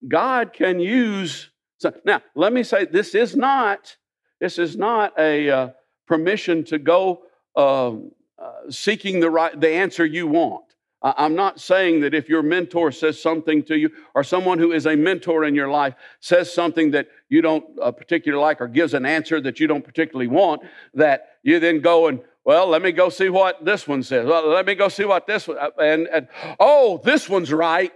God 0.08 0.54
can 0.54 0.80
use. 0.80 1.50
So, 1.80 1.91
now, 2.06 2.22
let 2.36 2.54
me 2.54 2.62
say 2.62 2.86
this 2.86 3.15
is 3.15 3.36
not 3.36 3.98
this 4.39 4.60
is 4.60 4.78
not 4.78 5.18
a 5.18 5.50
uh, 5.50 5.70
permission 6.06 6.63
to 6.65 6.78
go 6.78 7.24
um, 7.56 8.12
uh, 8.38 8.70
seeking 8.70 9.20
the 9.20 9.32
right 9.32 9.60
the 9.60 9.72
answer 9.72 10.06
you 10.06 10.28
want. 10.28 10.64
I'm 11.06 11.36
not 11.36 11.62
saying 11.62 12.02
that 12.02 12.15
if 12.15 12.28
your 12.28 12.41
mentor 12.41 12.91
says 12.91 13.22
something 13.22 13.62
to 13.65 13.78
you, 13.78 13.91
or 14.15 14.24
someone 14.24 14.58
who 14.58 14.72
is 14.72 14.88
a 14.88 14.96
mentor 14.96 15.44
in 15.44 15.54
your 15.54 15.70
life 15.70 15.94
says 16.20 16.52
something 16.52 16.89
that 16.91 17.10
you 17.30 17.44
don't 17.44 17.63
uh, 17.80 17.91
particularly 17.91 18.41
like, 18.41 18.60
or 18.60 18.68
gives 18.68 18.96
an 18.96 19.06
answer 19.06 19.39
that 19.41 19.60
you 19.60 19.68
don't 19.68 19.84
particularly 19.84 20.28
want, 20.28 20.63
that 20.96 21.38
you 21.44 21.60
then 21.60 21.82
go 21.82 22.08
and, 22.08 22.22
well, 22.44 22.68
let 22.68 22.82
me 22.82 22.91
go 22.91 23.10
see 23.10 23.30
what 23.30 23.63
this 23.63 23.88
one 23.88 24.02
says. 24.02 24.26
Well, 24.26 24.48
let 24.48 24.65
me 24.65 24.74
go 24.74 24.89
see 24.89 25.06
what 25.06 25.28
this 25.28 25.48
one, 25.48 25.60
uh, 25.60 25.70
and, 25.78 26.08
and 26.08 26.28
oh, 26.60 27.00
this 27.04 27.30
one's 27.30 27.54
right 27.54 27.94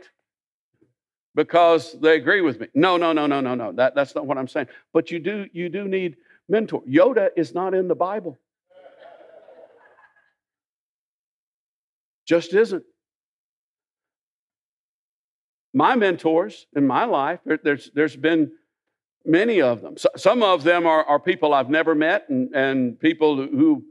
because 1.33 1.99
they 1.99 2.15
agree 2.15 2.41
with 2.41 2.59
me. 2.59 2.67
No, 2.75 2.97
no, 2.97 3.11
no, 3.11 3.25
no, 3.25 3.41
no, 3.41 3.55
no. 3.55 3.71
That, 3.71 3.95
that's 3.95 4.13
not 4.13 4.27
what 4.27 4.37
I'm 4.37 4.47
saying. 4.47 4.67
But 4.93 5.09
you 5.09 5.17
do, 5.17 5.47
you 5.51 5.69
do 5.69 5.87
need 5.87 6.17
mentor. 6.47 6.83
Yoda 6.83 7.29
is 7.35 7.55
not 7.55 7.73
in 7.73 7.87
the 7.87 7.95
Bible. 7.95 8.37
Just 12.27 12.53
isn't. 12.53 12.83
My 15.73 15.95
mentors 15.95 16.67
in 16.75 16.87
my 16.87 17.05
life, 17.05 17.39
there's, 17.63 17.91
there's 17.93 18.15
been 18.15 18.51
many 19.25 19.61
of 19.61 19.81
them. 19.81 19.95
some 20.15 20.41
of 20.41 20.63
them 20.63 20.85
are, 20.85 21.03
are 21.03 21.19
people 21.19 21.53
I've 21.53 21.69
never 21.69 21.93
met 21.93 22.29
and, 22.29 22.53
and 22.55 22.99
people 22.99 23.35
who 23.35 23.83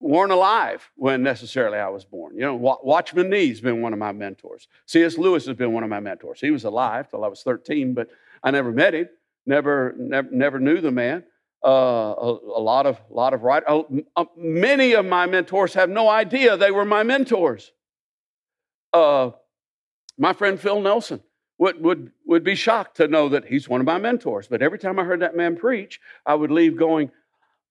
weren't 0.00 0.30
alive 0.30 0.88
when 0.94 1.24
necessarily 1.24 1.78
I 1.78 1.88
was 1.88 2.04
born. 2.04 2.36
You 2.36 2.42
know, 2.42 2.54
Watchman 2.54 3.28
Nee's 3.30 3.60
been 3.60 3.82
one 3.82 3.92
of 3.92 3.98
my 3.98 4.12
mentors. 4.12 4.68
C.S. 4.86 5.18
Lewis 5.18 5.46
has 5.46 5.56
been 5.56 5.72
one 5.72 5.82
of 5.82 5.90
my 5.90 5.98
mentors. 5.98 6.40
He 6.40 6.52
was 6.52 6.64
alive 6.64 7.08
till 7.08 7.24
I 7.24 7.28
was 7.28 7.42
13, 7.42 7.94
but 7.94 8.08
I 8.42 8.52
never 8.52 8.70
met 8.70 8.94
him, 8.94 9.08
never, 9.46 9.94
never, 9.98 10.30
never 10.30 10.60
knew 10.60 10.80
the 10.80 10.92
man 10.92 11.24
uh, 11.64 11.68
a, 11.68 12.38
a, 12.56 12.62
lot 12.62 12.86
of 12.86 13.00
lot 13.10 13.34
of 13.34 13.42
right. 13.42 13.62
Uh, 13.66 13.82
uh, 14.16 14.24
many 14.36 14.92
of 14.92 15.04
my 15.04 15.26
mentors 15.26 15.74
have 15.74 15.90
no 15.90 16.08
idea 16.08 16.56
they 16.56 16.70
were 16.70 16.84
my 16.84 17.02
mentors. 17.02 17.72
My 20.18 20.32
friend 20.32 20.60
Phil 20.60 20.80
Nelson 20.80 21.22
would, 21.58 21.82
would, 21.82 22.12
would 22.26 22.44
be 22.44 22.54
shocked 22.54 22.96
to 22.98 23.08
know 23.08 23.28
that 23.30 23.46
he's 23.46 23.68
one 23.68 23.80
of 23.80 23.86
my 23.86 23.98
mentors. 23.98 24.48
But 24.48 24.62
every 24.62 24.78
time 24.78 24.98
I 24.98 25.04
heard 25.04 25.20
that 25.20 25.36
man 25.36 25.56
preach, 25.56 26.00
I 26.26 26.34
would 26.34 26.50
leave 26.50 26.76
going, 26.76 27.10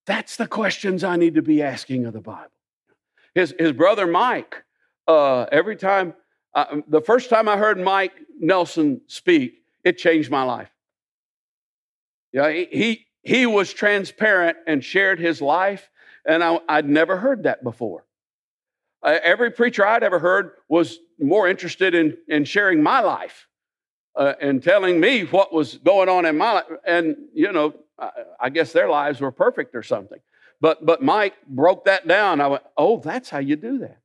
that's 0.05 0.37
the 0.37 0.47
questions 0.47 1.03
I 1.03 1.17
need 1.17 1.35
to 1.35 1.41
be 1.41 1.61
asking 1.61 2.05
of 2.05 2.13
the 2.13 2.21
Bible. 2.21 2.51
His, 3.35 3.53
his 3.59 3.73
brother 3.73 4.07
Mike, 4.07 4.63
uh, 5.07 5.43
every 5.51 5.75
time, 5.75 6.13
uh, 6.53 6.77
the 6.87 7.01
first 7.01 7.29
time 7.29 7.47
I 7.47 7.57
heard 7.57 7.79
Mike 7.79 8.13
Nelson 8.39 9.01
speak, 9.07 9.63
it 9.83 9.97
changed 9.97 10.31
my 10.31 10.43
life. 10.43 10.71
Yeah, 12.33 12.51
he, 12.51 12.67
he 12.71 13.07
he 13.27 13.45
was 13.45 13.73
transparent 13.73 14.57
and 14.67 14.81
shared 14.81 15.19
his 15.19 15.41
life, 15.41 15.89
and 16.25 16.41
I, 16.41 16.59
would 16.77 16.87
never 16.87 17.17
heard 17.17 17.43
that 17.43 17.61
before. 17.61 18.05
Uh, 19.03 19.17
every 19.23 19.51
preacher 19.51 19.85
I'd 19.85 20.03
ever 20.03 20.19
heard 20.19 20.51
was 20.67 20.99
more 21.19 21.47
interested 21.47 21.93
in, 21.93 22.17
in 22.27 22.45
sharing 22.45 22.81
my 22.81 22.99
life 23.01 23.47
uh, 24.15 24.33
and 24.41 24.61
telling 24.61 24.99
me 24.99 25.23
what 25.23 25.53
was 25.53 25.77
going 25.77 26.09
on 26.09 26.25
in 26.25 26.37
my 26.37 26.53
life. 26.53 26.65
And, 26.85 27.15
you 27.33 27.51
know, 27.51 27.73
I, 27.99 28.09
I 28.39 28.49
guess 28.49 28.73
their 28.73 28.89
lives 28.89 29.21
were 29.21 29.31
perfect 29.31 29.75
or 29.75 29.83
something. 29.83 30.19
But, 30.59 30.85
but 30.85 31.03
Mike 31.03 31.35
broke 31.47 31.85
that 31.85 32.07
down. 32.07 32.41
I 32.41 32.47
went, 32.47 32.63
oh, 32.75 32.99
that's 32.99 33.29
how 33.29 33.39
you 33.39 33.55
do 33.55 33.79
that. 33.79 33.99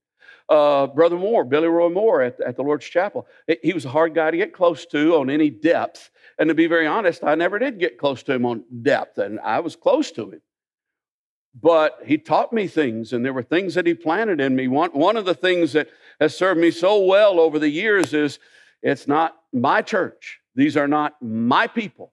Uh, 0.49 0.87
Brother 0.87 1.17
Moore, 1.17 1.45
Billy 1.45 1.69
Roy 1.69 1.89
Moore 1.89 2.21
at, 2.21 2.39
at 2.41 2.57
the 2.57 2.63
Lord's 2.63 2.85
Chapel. 2.85 3.27
He 3.63 3.73
was 3.73 3.87
a 3.87 3.91
hard 3.91 4.15
guy 4.15 4.31
to 4.31 4.37
get 4.37 4.53
close 4.53 4.85
to 4.87 5.17
on 5.17 5.31
any 5.31 5.49
depth 5.49 6.11
and 6.39 6.49
to 6.49 6.55
be 6.55 6.67
very 6.67 6.87
honest, 6.87 7.23
I 7.25 7.35
never 7.35 7.59
did 7.59 7.79
get 7.79 7.99
close 7.99 8.23
to 8.25 8.33
him 8.33 8.47
on 8.47 8.65
depth, 8.83 9.19
and 9.19 9.39
I 9.41 9.61
was 9.61 9.77
close 9.77 10.11
to 10.13 10.31
him. 10.31 10.41
But 11.55 11.99
he 12.07 12.17
taught 12.17 12.53
me 12.53 12.67
things, 12.67 13.13
and 13.13 13.25
there 13.25 13.33
were 13.35 13.43
things 13.43 13.75
that 13.75 13.87
he 13.87 13.95
planted 13.95 14.41
in 14.41 14.57
me. 14.57 14.69
One, 14.69 14.91
one 14.91 15.17
of 15.17 15.27
the 15.27 15.35
things 15.35 15.75
that 15.75 15.89
has 16.19 16.37
served 16.37 16.59
me 16.59 16.71
so 16.71 17.05
well 17.05 17.39
over 17.39 17.59
the 17.59 17.69
years 17.69 18.15
is 18.15 18.39
it's 18.83 19.07
not 19.07 19.37
my 19.53 19.83
church. 19.83 20.41
These 20.55 20.77
are 20.77 20.89
not 20.89 21.21
my 21.21 21.67
people. 21.67 22.13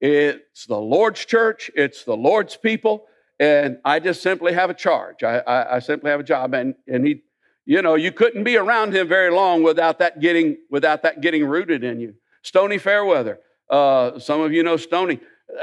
It's 0.00 0.66
the 0.66 0.78
Lord's 0.78 1.24
church, 1.24 1.70
it's 1.74 2.04
the 2.04 2.16
Lord's 2.16 2.56
people, 2.56 3.06
and 3.38 3.78
I 3.84 3.98
just 4.00 4.22
simply 4.22 4.52
have 4.52 4.70
a 4.70 4.74
charge. 4.74 5.22
I, 5.22 5.38
I, 5.40 5.76
I 5.76 5.78
simply 5.80 6.10
have 6.10 6.20
a 6.20 6.24
job. 6.24 6.54
And, 6.54 6.74
and 6.86 7.06
he, 7.06 7.22
you 7.66 7.82
know, 7.82 7.94
you 7.94 8.12
couldn't 8.12 8.44
be 8.44 8.56
around 8.56 8.94
him 8.94 9.08
very 9.08 9.30
long 9.30 9.62
without 9.62 9.98
that 9.98 10.20
getting, 10.20 10.56
without 10.70 11.02
that 11.02 11.20
getting 11.20 11.44
rooted 11.44 11.84
in 11.84 12.00
you. 12.00 12.14
Stony 12.42 12.78
Fairweather, 12.78 13.40
Uh, 13.68 14.18
some 14.18 14.40
of 14.40 14.50
you 14.52 14.62
know 14.62 14.78
Stony. 14.78 15.20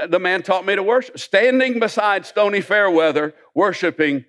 The 0.07 0.19
man 0.19 0.41
taught 0.41 0.65
me 0.65 0.75
to 0.75 0.83
worship. 0.83 1.19
Standing 1.19 1.79
beside 1.79 2.25
Stony 2.25 2.61
Fairweather, 2.61 3.33
worshiping, 3.53 4.25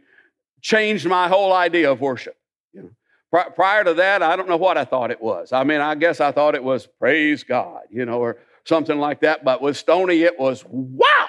changed 0.60 1.06
my 1.06 1.28
whole 1.28 1.52
idea 1.52 1.90
of 1.90 2.00
worship. 2.00 2.36
You 2.72 2.82
know, 2.82 2.90
pri- 3.30 3.50
prior 3.54 3.84
to 3.84 3.94
that, 3.94 4.22
I 4.22 4.36
don't 4.36 4.48
know 4.48 4.56
what 4.56 4.76
I 4.76 4.84
thought 4.84 5.10
it 5.10 5.20
was. 5.20 5.52
I 5.52 5.64
mean, 5.64 5.80
I 5.80 5.94
guess 5.94 6.20
I 6.20 6.32
thought 6.32 6.54
it 6.54 6.62
was 6.62 6.86
praise 6.86 7.42
God, 7.42 7.82
you 7.90 8.04
know, 8.04 8.20
or 8.20 8.38
something 8.64 8.98
like 8.98 9.20
that. 9.20 9.44
But 9.44 9.62
with 9.62 9.76
Stony, 9.76 10.22
it 10.22 10.38
was 10.38 10.64
wow. 10.68 11.28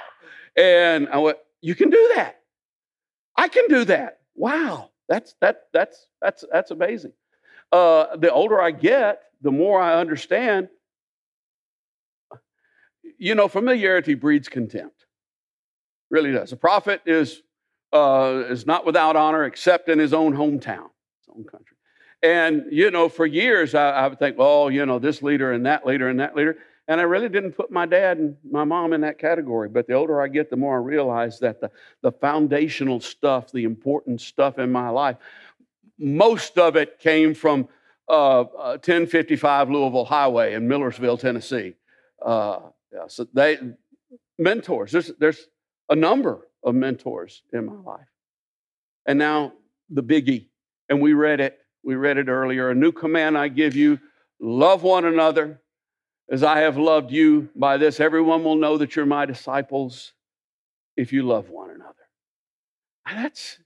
And 0.56 1.08
I 1.10 1.20
went, 1.20 1.38
you 1.62 1.76
can 1.76 1.90
do 1.90 2.12
that. 2.16 2.42
I 3.36 3.48
can 3.48 3.68
do 3.70 3.86
that. 3.86 4.20
Wow. 4.36 4.90
That's 5.08 5.36
that 5.40 5.68
that's 5.72 6.08
that's 6.22 6.44
that's 6.52 6.72
amazing. 6.72 7.14
Uh, 7.72 8.16
the 8.18 8.32
older 8.32 8.62
I 8.62 8.72
get, 8.72 9.22
the 9.42 9.52
more 9.52 9.80
I 9.80 10.00
understand. 10.00 10.70
You 13.18 13.36
know, 13.36 13.48
familiarity 13.48 14.14
breeds 14.14 14.50
contempt. 14.50 15.06
Really 16.10 16.32
does. 16.32 16.52
A 16.52 16.58
prophet 16.58 17.02
is 17.06 17.42
uh, 17.94 18.44
is 18.50 18.66
not 18.66 18.86
without 18.86 19.16
honor 19.16 19.46
except 19.46 19.90
in 19.90 20.00
his 20.00 20.14
own 20.14 20.34
hometown, 20.34 20.90
his 21.20 21.36
own 21.36 21.44
country. 21.44 21.78
And 22.24 22.66
you 22.72 22.92
know, 22.92 23.10
for 23.10 23.26
years 23.26 23.76
I, 23.76 23.92
I 23.92 24.08
would 24.08 24.20
think, 24.20 24.38
well, 24.38 24.72
you 24.72 24.86
know, 24.86 25.00
this 25.00 25.22
leader 25.22 25.52
and 25.52 25.66
that 25.66 25.86
leader 25.86 26.10
and 26.10 26.20
that 26.20 26.36
leader. 26.36 26.58
And 26.90 27.02
I 27.02 27.04
really 27.04 27.28
didn't 27.28 27.52
put 27.52 27.70
my 27.70 27.86
dad 27.86 28.18
and 28.18 28.38
my 28.50 28.64
mom 28.64 28.94
in 28.94 29.02
that 29.02 29.20
category. 29.20 29.68
But 29.68 29.88
the 29.88 29.94
older 29.94 30.22
I 30.22 30.30
get, 30.30 30.50
the 30.50 30.56
more 30.56 30.76
I 30.76 30.82
realize 30.82 31.38
that 31.40 31.60
the, 31.60 31.70
the 32.02 32.14
foundational 32.14 33.02
stuff, 33.02 33.52
the 33.52 33.66
important 33.66 34.22
stuff 34.22 34.58
in 34.58 34.72
my 34.72 34.88
life, 34.88 35.18
most 36.00 36.58
of 36.58 36.78
it 36.78 37.00
came 37.00 37.34
from 37.34 37.68
uh, 38.08 38.42
uh, 38.42 38.78
1055 38.78 39.70
Louisville 39.70 40.06
Highway 40.06 40.54
in 40.54 40.66
Millersville, 40.68 41.18
Tennessee. 41.18 41.76
Uh, 42.22 42.60
yeah, 42.98 43.08
so 43.08 43.28
they 43.34 43.60
mentors. 44.38 44.92
There's 44.92 45.12
there's 45.20 45.48
a 45.90 45.96
number 45.96 46.48
of 46.64 46.76
mentors 46.76 47.44
in 47.54 47.66
my 47.66 47.74
life, 47.74 48.08
and 49.06 49.20
now 49.20 49.54
the 49.90 50.04
biggie. 50.04 50.48
And 50.90 51.02
we 51.02 51.14
read 51.14 51.40
it. 51.40 51.60
We 51.84 51.96
read 51.96 52.18
it 52.18 52.30
earlier. 52.30 52.70
A 52.70 52.76
new 52.76 52.92
command 52.92 53.38
I 53.38 53.50
give 53.50 53.76
you: 53.76 54.00
love 54.40 54.84
one 54.84 55.06
another 55.06 55.62
as 56.30 56.44
I 56.44 56.60
have 56.60 56.78
loved 56.78 57.12
you. 57.12 57.50
By 57.56 57.78
this, 57.78 58.00
everyone 58.00 58.44
will 58.44 58.56
know 58.56 58.78
that 58.78 58.96
you're 58.96 59.06
my 59.06 59.26
disciples 59.26 60.14
if 60.96 61.14
you 61.14 61.24
love 61.24 61.50
one 61.50 61.70
another. 61.70 61.94
That's 63.06 63.60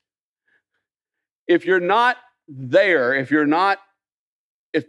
if 1.48 1.66
you're 1.66 1.80
not 1.80 2.18
there, 2.48 3.14
if 3.14 3.32
you're 3.32 3.46
not, 3.46 3.80
if 4.74 4.86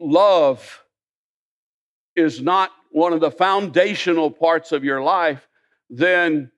love 0.00 0.82
is 2.14 2.40
not 2.40 2.70
one 2.96 3.12
of 3.12 3.20
the 3.20 3.30
foundational 3.30 4.30
parts 4.30 4.72
of 4.72 4.82
your 4.82 5.02
life, 5.02 5.46
then 5.90 6.50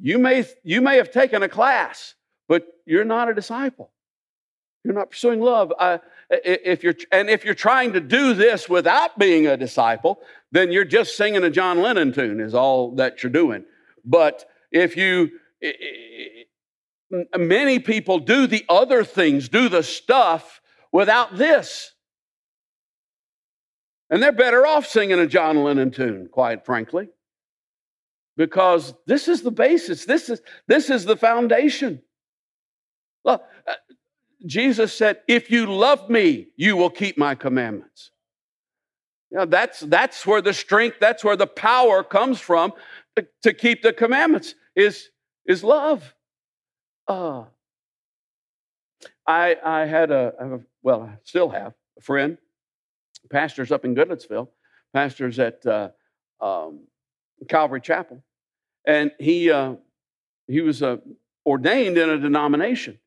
you 0.00 0.18
may, 0.18 0.42
you 0.64 0.80
may 0.80 0.96
have 0.96 1.10
taken 1.10 1.42
a 1.42 1.50
class, 1.50 2.14
but 2.48 2.66
you're 2.86 3.04
not 3.04 3.28
a 3.28 3.34
disciple. 3.34 3.90
You're 4.82 4.94
not 4.94 5.10
pursuing 5.10 5.42
love. 5.42 5.74
If 6.30 6.82
you're, 6.82 6.94
and 7.12 7.28
if 7.28 7.44
you're 7.44 7.52
trying 7.52 7.92
to 7.92 8.00
do 8.00 8.32
this 8.32 8.70
without 8.70 9.18
being 9.18 9.46
a 9.46 9.58
disciple, 9.58 10.20
then 10.50 10.72
you're 10.72 10.86
just 10.86 11.14
singing 11.14 11.44
a 11.44 11.50
John 11.50 11.82
Lennon 11.82 12.10
tune, 12.10 12.40
is 12.40 12.54
all 12.54 12.92
that 12.92 13.22
you're 13.22 13.30
doing. 13.30 13.66
But 14.02 14.48
if 14.72 14.96
you, 14.96 15.28
many 17.36 17.80
people 17.80 18.18
do 18.18 18.46
the 18.46 18.64
other 18.70 19.04
things, 19.04 19.50
do 19.50 19.68
the 19.68 19.82
stuff 19.82 20.62
without 20.90 21.36
this. 21.36 21.92
And 24.10 24.22
they're 24.22 24.32
better 24.32 24.66
off 24.66 24.86
singing 24.86 25.18
a 25.18 25.26
John 25.26 25.62
Lennon 25.62 25.90
tune, 25.90 26.28
quite 26.30 26.64
frankly, 26.64 27.08
because 28.36 28.94
this 29.06 29.26
is 29.26 29.42
the 29.42 29.50
basis. 29.50 30.04
This 30.04 30.28
is, 30.28 30.40
this 30.68 30.90
is 30.90 31.04
the 31.04 31.16
foundation. 31.16 32.02
Look, 33.24 33.42
uh, 33.66 33.72
Jesus 34.44 34.92
said, 34.94 35.20
If 35.26 35.50
you 35.50 35.66
love 35.66 36.08
me, 36.08 36.48
you 36.56 36.76
will 36.76 36.90
keep 36.90 37.18
my 37.18 37.34
commandments. 37.34 38.12
You 39.30 39.38
know, 39.38 39.46
that's, 39.46 39.80
that's 39.80 40.24
where 40.24 40.40
the 40.40 40.54
strength, 40.54 40.98
that's 41.00 41.24
where 41.24 41.36
the 41.36 41.48
power 41.48 42.04
comes 42.04 42.38
from 42.38 42.72
to, 43.16 43.26
to 43.42 43.52
keep 43.52 43.82
the 43.82 43.92
commandments, 43.92 44.54
is, 44.76 45.10
is 45.46 45.64
love. 45.64 46.14
Uh, 47.08 47.44
I, 49.26 49.56
I 49.64 49.86
had 49.86 50.12
a, 50.12 50.32
a, 50.38 50.60
well, 50.82 51.02
I 51.02 51.18
still 51.24 51.48
have 51.48 51.74
a 51.98 52.00
friend, 52.00 52.38
pastors 53.30 53.72
up 53.72 53.84
in 53.84 53.94
Goodlettsville, 53.94 54.48
pastors 54.92 55.38
at 55.38 55.64
uh, 55.66 55.90
um, 56.40 56.80
Calvary 57.48 57.80
Chapel, 57.80 58.22
and 58.86 59.10
he 59.18 59.50
uh, 59.50 59.74
he 60.46 60.60
was 60.60 60.82
uh, 60.82 60.96
ordained 61.44 61.98
in 61.98 62.08
a 62.08 62.18
denomination, 62.18 62.98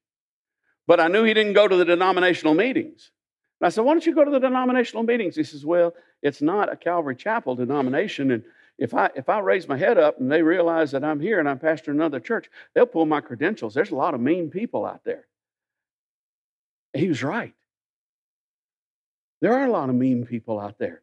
but 0.87 0.99
I 0.99 1.07
knew 1.07 1.23
he 1.23 1.33
didn't 1.33 1.53
go 1.53 1.67
to 1.67 1.75
the 1.75 1.85
denominational 1.85 2.53
meetings. 2.53 3.11
And 3.59 3.67
I 3.67 3.69
said, 3.69 3.83
"Why 3.83 3.93
don't 3.93 4.05
you 4.05 4.15
go 4.15 4.23
to 4.23 4.31
the 4.31 4.39
denominational 4.39 5.03
meetings?" 5.03 5.35
He 5.35 5.43
says, 5.43 5.65
"Well, 5.65 5.93
it's 6.21 6.41
not 6.41 6.71
a 6.71 6.75
Calvary 6.75 7.15
Chapel 7.15 7.55
denomination, 7.55 8.31
and 8.31 8.43
if 8.77 8.93
I 8.93 9.09
if 9.15 9.29
I 9.29 9.39
raise 9.39 9.67
my 9.67 9.77
head 9.77 9.97
up 9.97 10.19
and 10.19 10.31
they 10.31 10.41
realize 10.41 10.91
that 10.91 11.03
I'm 11.03 11.19
here 11.19 11.39
and 11.39 11.49
I'm 11.49 11.59
pastoring 11.59 11.95
another 11.95 12.19
church, 12.19 12.49
they'll 12.73 12.85
pull 12.85 13.05
my 13.05 13.21
credentials. 13.21 13.73
There's 13.73 13.91
a 13.91 13.95
lot 13.95 14.13
of 14.13 14.21
mean 14.21 14.49
people 14.49 14.85
out 14.85 15.03
there. 15.03 15.25
he 16.93 17.07
was 17.07 17.21
right. 17.21 17.53
There 19.41 19.53
are 19.53 19.65
a 19.65 19.71
lot 19.71 19.89
of 19.89 19.95
mean 19.95 20.25
people 20.25 20.59
out 20.59 20.77
there. 20.77 21.01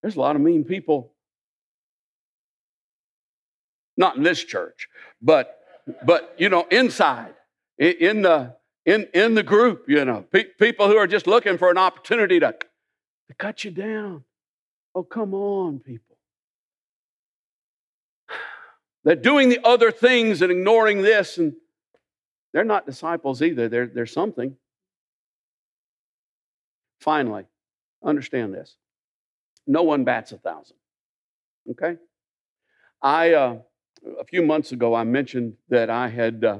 There's 0.00 0.16
a 0.16 0.20
lot 0.20 0.36
of 0.36 0.42
mean 0.42 0.64
people, 0.64 1.12
not 3.96 4.16
in 4.16 4.22
this 4.22 4.42
church, 4.42 4.88
but 5.20 5.58
but 6.04 6.34
you 6.38 6.48
know, 6.48 6.66
inside, 6.70 7.34
in 7.78 8.22
the 8.22 8.56
in 8.86 9.06
in 9.14 9.34
the 9.34 9.42
group, 9.42 9.84
you 9.88 10.04
know, 10.04 10.24
pe- 10.30 10.44
people 10.58 10.88
who 10.88 10.96
are 10.96 11.06
just 11.06 11.26
looking 11.26 11.58
for 11.58 11.70
an 11.70 11.78
opportunity 11.78 12.40
to, 12.40 12.52
to 12.52 13.34
cut 13.38 13.64
you 13.64 13.70
down. 13.70 14.24
Oh, 14.94 15.02
come 15.02 15.34
on, 15.34 15.78
people. 15.80 16.16
They're 19.04 19.16
doing 19.16 19.48
the 19.48 19.60
other 19.64 19.90
things 19.90 20.42
and 20.42 20.52
ignoring 20.52 21.02
this, 21.02 21.38
and 21.38 21.54
they're 22.52 22.64
not 22.64 22.86
disciples 22.86 23.42
either. 23.42 23.68
They're, 23.68 23.86
they're 23.86 24.06
something. 24.06 24.56
Finally, 27.02 27.44
understand 28.04 28.54
this 28.54 28.76
no 29.66 29.82
one 29.82 30.04
bats 30.04 30.32
a 30.32 30.38
thousand. 30.38 30.76
Okay? 31.70 31.96
I, 33.00 33.32
uh, 33.32 33.58
a 34.20 34.24
few 34.24 34.42
months 34.42 34.72
ago, 34.72 34.94
I 34.94 35.04
mentioned 35.04 35.54
that 35.68 35.90
I 35.90 36.08
had 36.08 36.44
uh, 36.44 36.58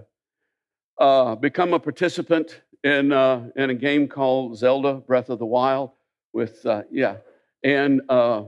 uh, 0.98 1.34
become 1.36 1.72
a 1.72 1.80
participant 1.80 2.60
in, 2.84 3.12
uh, 3.12 3.48
in 3.56 3.70
a 3.70 3.74
game 3.74 4.08
called 4.08 4.56
Zelda 4.56 4.94
Breath 4.94 5.30
of 5.30 5.38
the 5.38 5.46
Wild 5.46 5.90
with, 6.32 6.64
uh, 6.66 6.82
yeah, 6.90 7.16
and, 7.62 8.02
uh, 8.08 8.44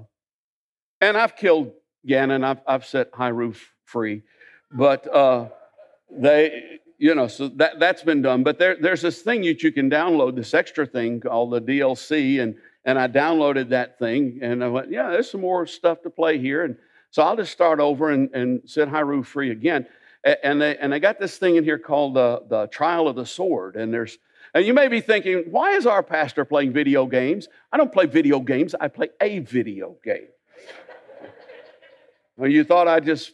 and 1.00 1.16
I've 1.16 1.36
killed 1.36 1.72
Ganon, 2.08 2.44
I've, 2.44 2.60
I've 2.66 2.84
set 2.84 3.12
Hyrule 3.12 3.56
free. 3.84 4.22
But 4.72 5.12
uh, 5.12 5.48
they, 6.10 6.80
you 7.04 7.14
know, 7.14 7.28
so 7.28 7.48
that, 7.48 7.78
that's 7.78 8.02
been 8.02 8.22
done. 8.22 8.42
But 8.42 8.58
there, 8.58 8.78
there's 8.80 9.02
this 9.02 9.20
thing 9.20 9.42
that 9.42 9.62
you 9.62 9.70
can 9.70 9.90
download, 9.90 10.36
this 10.36 10.54
extra 10.54 10.86
thing 10.86 11.20
called 11.20 11.50
the 11.50 11.60
DLC. 11.60 12.40
And, 12.40 12.56
and 12.86 12.98
I 12.98 13.08
downloaded 13.08 13.68
that 13.68 13.98
thing 13.98 14.38
and 14.40 14.64
I 14.64 14.68
went, 14.68 14.90
yeah, 14.90 15.10
there's 15.10 15.30
some 15.30 15.42
more 15.42 15.66
stuff 15.66 16.00
to 16.04 16.08
play 16.08 16.38
here. 16.38 16.64
And 16.64 16.78
so 17.10 17.22
I'll 17.22 17.36
just 17.36 17.52
start 17.52 17.78
over 17.78 18.08
and, 18.08 18.34
and 18.34 18.62
set 18.64 18.88
Hyrule 18.88 19.22
free 19.22 19.50
again. 19.50 19.86
And 20.42 20.62
they, 20.62 20.78
and 20.78 20.94
they 20.94 20.98
got 20.98 21.20
this 21.20 21.36
thing 21.36 21.56
in 21.56 21.64
here 21.64 21.78
called 21.78 22.14
the, 22.14 22.42
the 22.48 22.68
Trial 22.68 23.06
of 23.06 23.16
the 23.16 23.26
Sword. 23.26 23.76
And 23.76 23.92
there's, 23.92 24.16
and 24.54 24.64
you 24.64 24.72
may 24.72 24.88
be 24.88 25.02
thinking, 25.02 25.44
why 25.50 25.72
is 25.72 25.84
our 25.84 26.02
pastor 26.02 26.46
playing 26.46 26.72
video 26.72 27.04
games? 27.04 27.48
I 27.70 27.76
don't 27.76 27.92
play 27.92 28.06
video 28.06 28.40
games, 28.40 28.74
I 28.80 28.88
play 28.88 29.10
a 29.20 29.40
video 29.40 29.96
game. 30.02 30.28
well, 32.38 32.50
you 32.50 32.64
thought 32.64 32.88
I 32.88 33.00
just 33.00 33.32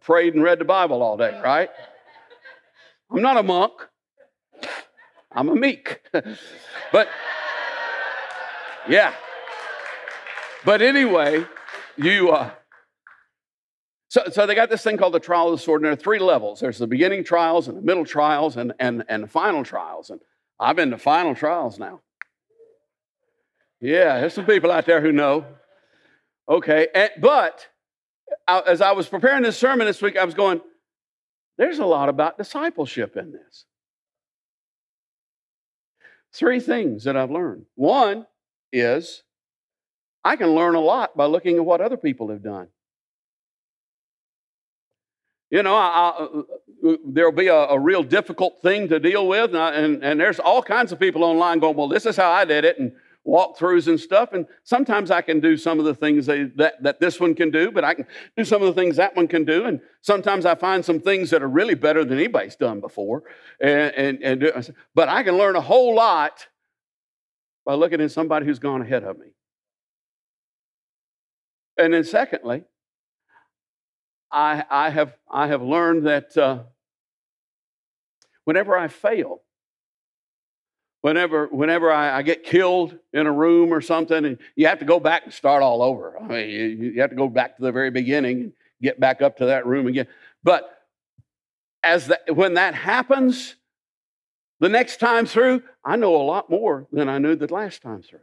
prayed 0.00 0.32
and 0.32 0.42
read 0.42 0.58
the 0.58 0.64
Bible 0.64 1.02
all 1.02 1.18
day, 1.18 1.38
right? 1.44 1.68
I'm 3.14 3.22
not 3.22 3.36
a 3.36 3.42
monk. 3.42 3.72
I'm 5.30 5.48
a 5.48 5.54
meek. 5.54 6.00
but 6.92 7.08
yeah. 8.88 9.14
But 10.64 10.82
anyway, 10.82 11.46
you 11.96 12.30
uh 12.30 12.50
so, 14.08 14.22
so 14.30 14.46
they 14.46 14.54
got 14.54 14.70
this 14.70 14.82
thing 14.82 14.96
called 14.96 15.12
the 15.12 15.18
trial 15.18 15.48
of 15.48 15.58
the 15.58 15.64
sword, 15.64 15.80
and 15.80 15.86
there 15.86 15.92
are 15.92 15.96
three 15.96 16.20
levels. 16.20 16.60
There's 16.60 16.78
the 16.78 16.86
beginning 16.86 17.24
trials 17.24 17.66
and 17.66 17.76
the 17.76 17.82
middle 17.82 18.04
trials 18.04 18.56
and, 18.56 18.72
and, 18.78 19.04
and 19.08 19.24
the 19.24 19.28
final 19.28 19.64
trials. 19.64 20.10
And 20.10 20.20
I've 20.60 20.76
been 20.76 20.92
to 20.92 20.98
final 20.98 21.34
trials 21.34 21.80
now. 21.80 22.00
Yeah, 23.80 24.20
there's 24.20 24.34
some 24.34 24.46
people 24.46 24.70
out 24.70 24.86
there 24.86 25.00
who 25.00 25.10
know. 25.10 25.44
Okay, 26.48 26.86
and, 26.94 27.10
but 27.20 27.66
as 28.46 28.80
I 28.80 28.92
was 28.92 29.08
preparing 29.08 29.42
this 29.42 29.58
sermon 29.58 29.84
this 29.84 30.00
week, 30.00 30.16
I 30.16 30.24
was 30.24 30.34
going, 30.34 30.60
there's 31.58 31.78
a 31.78 31.86
lot 31.86 32.08
about 32.08 32.38
discipleship 32.38 33.16
in 33.16 33.32
this. 33.32 33.66
Three 36.32 36.60
things 36.60 37.04
that 37.04 37.16
I've 37.16 37.30
learned. 37.30 37.66
One 37.76 38.26
is 38.72 39.22
I 40.24 40.36
can 40.36 40.48
learn 40.48 40.74
a 40.74 40.80
lot 40.80 41.16
by 41.16 41.26
looking 41.26 41.56
at 41.56 41.64
what 41.64 41.80
other 41.80 41.96
people 41.96 42.30
have 42.30 42.42
done. 42.42 42.68
You 45.50 45.62
know, 45.62 45.76
I, 45.76 45.86
I, 45.86 46.24
uh, 46.88 46.96
there'll 47.06 47.30
be 47.30 47.46
a, 47.46 47.54
a, 47.54 47.78
real 47.78 48.02
difficult 48.02 48.60
thing 48.60 48.88
to 48.88 48.98
deal 48.98 49.28
with, 49.28 49.50
and, 49.50 49.58
I, 49.58 49.74
and, 49.74 50.02
and 50.02 50.18
there's 50.18 50.40
all 50.40 50.62
kinds 50.62 50.90
of 50.90 50.98
people 50.98 51.22
online 51.22 51.60
going, 51.60 51.76
"Well, 51.76 51.86
this 51.86 52.06
is 52.06 52.16
how 52.16 52.30
I 52.30 52.44
did 52.44 52.64
it," 52.64 52.80
and 52.80 52.90
walkthroughs 53.26 53.88
and 53.88 53.98
stuff. 53.98 54.32
And 54.32 54.46
sometimes 54.64 55.10
I 55.10 55.22
can 55.22 55.40
do 55.40 55.56
some 55.56 55.78
of 55.78 55.84
the 55.84 55.94
things 55.94 56.26
that, 56.26 56.76
that 56.82 57.00
this 57.00 57.18
one 57.18 57.34
can 57.34 57.50
do, 57.50 57.70
but 57.70 57.84
I 57.84 57.94
can 57.94 58.06
do 58.36 58.44
some 58.44 58.62
of 58.62 58.74
the 58.74 58.80
things 58.80 58.96
that 58.96 59.16
one 59.16 59.28
can 59.28 59.44
do. 59.44 59.64
And 59.64 59.80
sometimes 60.02 60.44
I 60.44 60.54
find 60.54 60.84
some 60.84 61.00
things 61.00 61.30
that 61.30 61.42
are 61.42 61.48
really 61.48 61.74
better 61.74 62.04
than 62.04 62.18
anybody's 62.18 62.56
done 62.56 62.80
before. 62.80 63.22
And, 63.60 64.22
and, 64.22 64.42
and 64.42 64.74
but 64.94 65.08
I 65.08 65.22
can 65.22 65.38
learn 65.38 65.56
a 65.56 65.60
whole 65.60 65.94
lot 65.94 66.48
by 67.64 67.74
looking 67.74 68.00
at 68.00 68.10
somebody 68.10 68.44
who's 68.44 68.58
gone 68.58 68.82
ahead 68.82 69.04
of 69.04 69.18
me. 69.18 69.28
And 71.76 71.92
then, 71.92 72.04
secondly, 72.04 72.64
I, 74.30 74.64
I, 74.70 74.90
have, 74.90 75.16
I 75.30 75.46
have 75.46 75.62
learned 75.62 76.06
that 76.06 76.36
uh, 76.36 76.64
whenever 78.44 78.76
I 78.76 78.88
fail, 78.88 79.43
whenever, 81.04 81.48
whenever 81.48 81.92
I, 81.92 82.16
I, 82.16 82.22
get 82.22 82.44
killed 82.44 82.96
in 83.12 83.26
a 83.26 83.30
room 83.30 83.74
or 83.74 83.82
something, 83.82 84.24
and 84.24 84.38
you 84.56 84.68
have 84.68 84.78
to 84.78 84.86
go 84.86 84.98
back 84.98 85.24
and 85.24 85.34
start 85.34 85.62
all 85.62 85.82
over. 85.82 86.18
I 86.18 86.26
mean, 86.26 86.48
you, 86.48 86.66
you 86.94 87.00
have 87.02 87.10
to 87.10 87.16
go 87.16 87.28
back 87.28 87.56
to 87.56 87.62
the 87.62 87.72
very 87.72 87.90
beginning 87.90 88.40
and 88.40 88.52
get 88.80 88.98
back 88.98 89.20
up 89.20 89.36
to 89.36 89.46
that 89.46 89.66
room 89.66 89.86
again. 89.86 90.06
But 90.42 90.66
as 91.82 92.10
when 92.32 92.54
that 92.54 92.74
happens, 92.74 93.54
the 94.60 94.70
next 94.70 94.96
time 94.96 95.26
through, 95.26 95.62
I 95.84 95.96
know 95.96 96.16
a 96.16 96.24
lot 96.24 96.48
more 96.48 96.86
than 96.90 97.10
I 97.10 97.18
knew 97.18 97.36
the 97.36 97.52
last 97.52 97.82
time 97.82 98.00
through. 98.00 98.20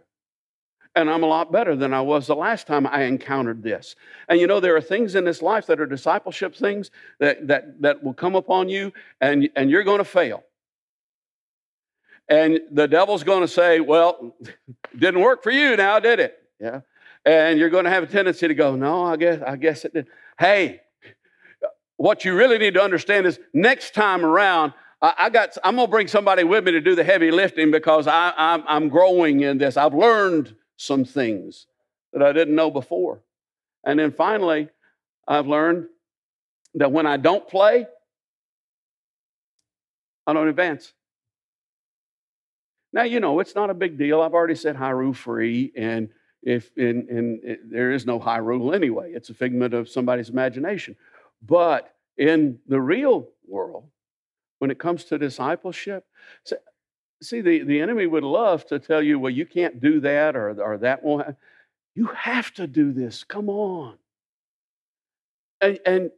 And 0.96 1.08
I'm 1.08 1.22
a 1.22 1.28
lot 1.28 1.52
better 1.52 1.76
than 1.76 1.94
I 1.94 2.02
was 2.02 2.26
the 2.26 2.36
last 2.36 2.65
time 2.65 2.88
I 2.88 3.04
encountered 3.04 3.62
this. 3.62 3.96
And 4.28 4.39
you 4.39 4.48
know, 4.48 4.60
there 4.60 4.76
are 4.76 4.82
things 4.82 5.13
in 5.13 5.24
this 5.24 5.44
life 5.44 5.67
that 5.67 5.80
are 5.80 5.86
discipleship 5.86 6.56
things 6.56 6.89
that, 7.20 7.48
that, 7.48 7.80
that 7.84 8.04
will 8.04 8.15
come 8.15 8.34
upon 8.34 8.70
you, 8.70 8.91
and, 9.22 9.50
and 9.56 9.70
you're 9.70 9.84
going 9.84 10.00
to 10.00 10.04
fail. 10.04 10.44
And 12.32 12.62
the 12.72 12.88
devil's 12.88 13.26
going 13.26 13.41
to 13.41 13.48
say, 13.48 13.82
Well, 13.82 14.34
didn't 14.98 15.20
work 15.20 15.44
for 15.44 15.52
you 15.52 15.76
now, 15.76 16.00
did 16.00 16.22
it? 16.22 16.38
Yeah. 16.60 16.80
And 17.26 17.60
you're 17.60 17.70
going 17.70 17.84
to 17.84 17.91
have 17.91 18.04
a 18.04 18.08
tendency 18.08 18.48
to 18.48 18.56
go, 18.56 18.76
No, 18.76 19.04
I 19.04 19.17
guess, 19.17 19.41
I 19.46 19.58
guess 19.58 19.84
it 19.84 19.94
did. 19.94 20.08
Hey, 20.39 20.80
what 21.98 22.24
you 22.24 22.34
really 22.34 22.58
need 22.58 22.74
to 22.76 22.82
understand 22.82 23.28
is 23.28 23.38
next 23.54 23.94
time 23.94 24.26
around, 24.26 24.74
I, 25.02 25.30
got, 25.30 25.58
I'm 25.63 25.76
going 25.76 25.88
to 25.88 25.91
bring 25.91 26.08
somebody 26.08 26.44
with 26.44 26.63
me 26.63 26.72
to 26.72 26.80
do 26.80 26.96
the 26.96 27.04
heavy 27.04 27.32
lifting 27.32 27.70
because 27.70 28.08
I, 28.08 28.34
I'm, 28.38 28.63
I'm 28.67 28.88
growing 28.88 29.41
in 29.41 29.58
this. 29.58 29.76
I've 29.76 29.94
learned 29.94 30.56
some 30.78 31.04
things 31.04 31.67
that 32.13 32.24
I 32.24 32.32
didn't 32.32 32.56
know 32.56 32.72
before. 32.72 33.24
And 33.84 34.00
then 34.00 34.12
finally, 34.12 34.70
I've 35.28 35.48
learned 35.48 35.88
that 36.76 36.91
when 36.91 37.08
I 37.08 37.17
don't 37.17 37.48
play, 37.48 37.88
I 40.26 40.34
don't 40.34 40.48
advance. 40.48 40.94
Now, 42.93 43.04
you 43.04 43.19
know, 43.19 43.39
it's 43.39 43.56
not 43.56 43.69
a 43.69 43.73
big 43.73 43.97
deal. 43.97 44.21
I've 44.21 44.34
already 44.34 44.56
said 44.56 44.75
rule 44.75 45.13
free, 45.13 45.71
and 45.75 46.10
if 46.43 46.75
in, 46.77 47.08
in, 47.10 47.58
there 47.69 47.91
is 47.91 48.06
no 48.06 48.19
rule 48.41 48.73
anyway, 48.73 49.13
it's 49.13 49.30
a 49.30 49.34
figment 49.34 49.73
of 49.73 49.88
somebody's 49.88 50.30
imagination. 50.30 50.95
But 51.41 51.93
in 52.17 52.60
the 52.67 52.82
real 52.82 53.30
world, 53.47 53.86
when 54.60 54.71
it 54.71 54.80
comes 54.80 55.06
to 55.06 55.17
discipleship, 55.17 56.06
see, 57.21 57.41
the, 57.41 57.63
the 57.63 57.80
enemy 57.80 58.08
would 58.08 58.23
love 58.23 58.65
to 58.67 58.80
tell 58.80 59.01
you, 59.01 59.19
well, 59.19 59.32
you 59.32 59.45
can't 59.45 59.80
do 59.80 59.99
that 60.01 60.36
or, 60.36 60.62
or 60.62 60.77
that 60.80 61.04
won't. 61.04 61.36
You 61.95 62.08
have 62.08 62.54
to 62.56 62.67
do 62.67 62.91
this. 62.91 63.23
Come 63.23 63.49
on. 63.49 63.97
And, 65.62 65.80
and 65.86 66.12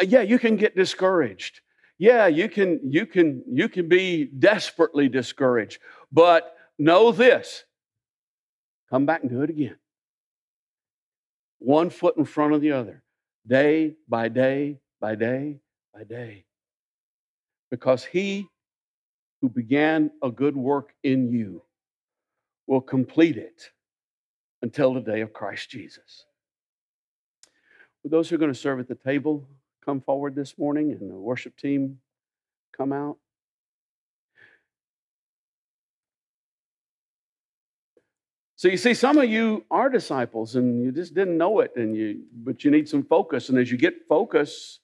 uh, 0.00 0.04
yeah, 0.06 0.22
you 0.22 0.38
can 0.38 0.56
get 0.56 0.76
discouraged. 0.76 1.60
Yeah, 1.98 2.26
you 2.26 2.48
can, 2.48 2.80
you 2.82 3.06
can, 3.06 3.44
you 3.48 3.68
can 3.68 3.88
be 3.88 4.24
desperately 4.24 5.08
discouraged. 5.08 5.78
But 6.14 6.56
know 6.78 7.10
this 7.10 7.64
come 8.88 9.04
back 9.04 9.22
and 9.22 9.30
do 9.30 9.42
it 9.42 9.50
again. 9.50 9.76
One 11.58 11.90
foot 11.90 12.16
in 12.16 12.24
front 12.24 12.54
of 12.54 12.60
the 12.60 12.70
other, 12.70 13.02
day 13.44 13.96
by 14.08 14.28
day 14.28 14.78
by 15.00 15.16
day 15.16 15.58
by 15.92 16.04
day. 16.04 16.44
Because 17.68 18.04
he 18.04 18.46
who 19.40 19.48
began 19.48 20.12
a 20.22 20.30
good 20.30 20.56
work 20.56 20.94
in 21.02 21.32
you 21.32 21.62
will 22.68 22.80
complete 22.80 23.36
it 23.36 23.70
until 24.62 24.94
the 24.94 25.00
day 25.00 25.20
of 25.20 25.32
Christ 25.32 25.68
Jesus. 25.68 26.26
For 28.02 28.08
those 28.08 28.28
who 28.28 28.36
are 28.36 28.38
going 28.38 28.52
to 28.52 28.58
serve 28.58 28.78
at 28.78 28.86
the 28.86 28.94
table, 28.94 29.48
come 29.84 30.00
forward 30.00 30.36
this 30.36 30.56
morning 30.58 30.92
and 30.92 31.10
the 31.10 31.16
worship 31.16 31.56
team 31.56 31.98
come 32.76 32.92
out. 32.92 33.16
So 38.56 38.68
you 38.68 38.76
see, 38.76 38.94
some 38.94 39.18
of 39.18 39.28
you 39.28 39.64
are 39.70 39.88
disciples 39.88 40.54
and 40.54 40.82
you 40.84 40.92
just 40.92 41.14
didn't 41.14 41.36
know 41.36 41.60
it, 41.60 41.72
and 41.76 41.96
you 41.96 42.22
but 42.32 42.64
you 42.64 42.70
need 42.70 42.88
some 42.88 43.02
focus. 43.02 43.48
And 43.48 43.58
as 43.58 43.70
you 43.70 43.76
get 43.76 44.06
focus, 44.08 44.78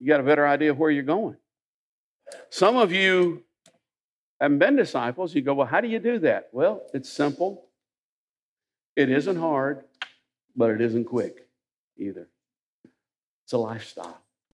you 0.00 0.08
got 0.08 0.20
a 0.20 0.24
better 0.24 0.46
idea 0.46 0.70
of 0.70 0.78
where 0.78 0.90
you're 0.90 1.02
going. 1.02 1.36
Some 2.50 2.76
of 2.76 2.90
you 2.92 3.44
haven't 4.40 4.58
been 4.58 4.76
disciples. 4.76 5.34
You 5.34 5.42
go, 5.42 5.54
well, 5.54 5.66
how 5.66 5.80
do 5.80 5.88
you 5.88 5.98
do 5.98 6.18
that? 6.20 6.48
Well, 6.52 6.82
it's 6.92 7.10
simple. 7.12 7.66
It 8.96 9.10
isn't 9.10 9.36
hard, 9.36 9.84
but 10.56 10.70
it 10.70 10.80
isn't 10.80 11.04
quick 11.04 11.46
either. 11.98 12.28
It's 13.44 13.52
a 13.52 13.58
lifestyle. 13.58 14.25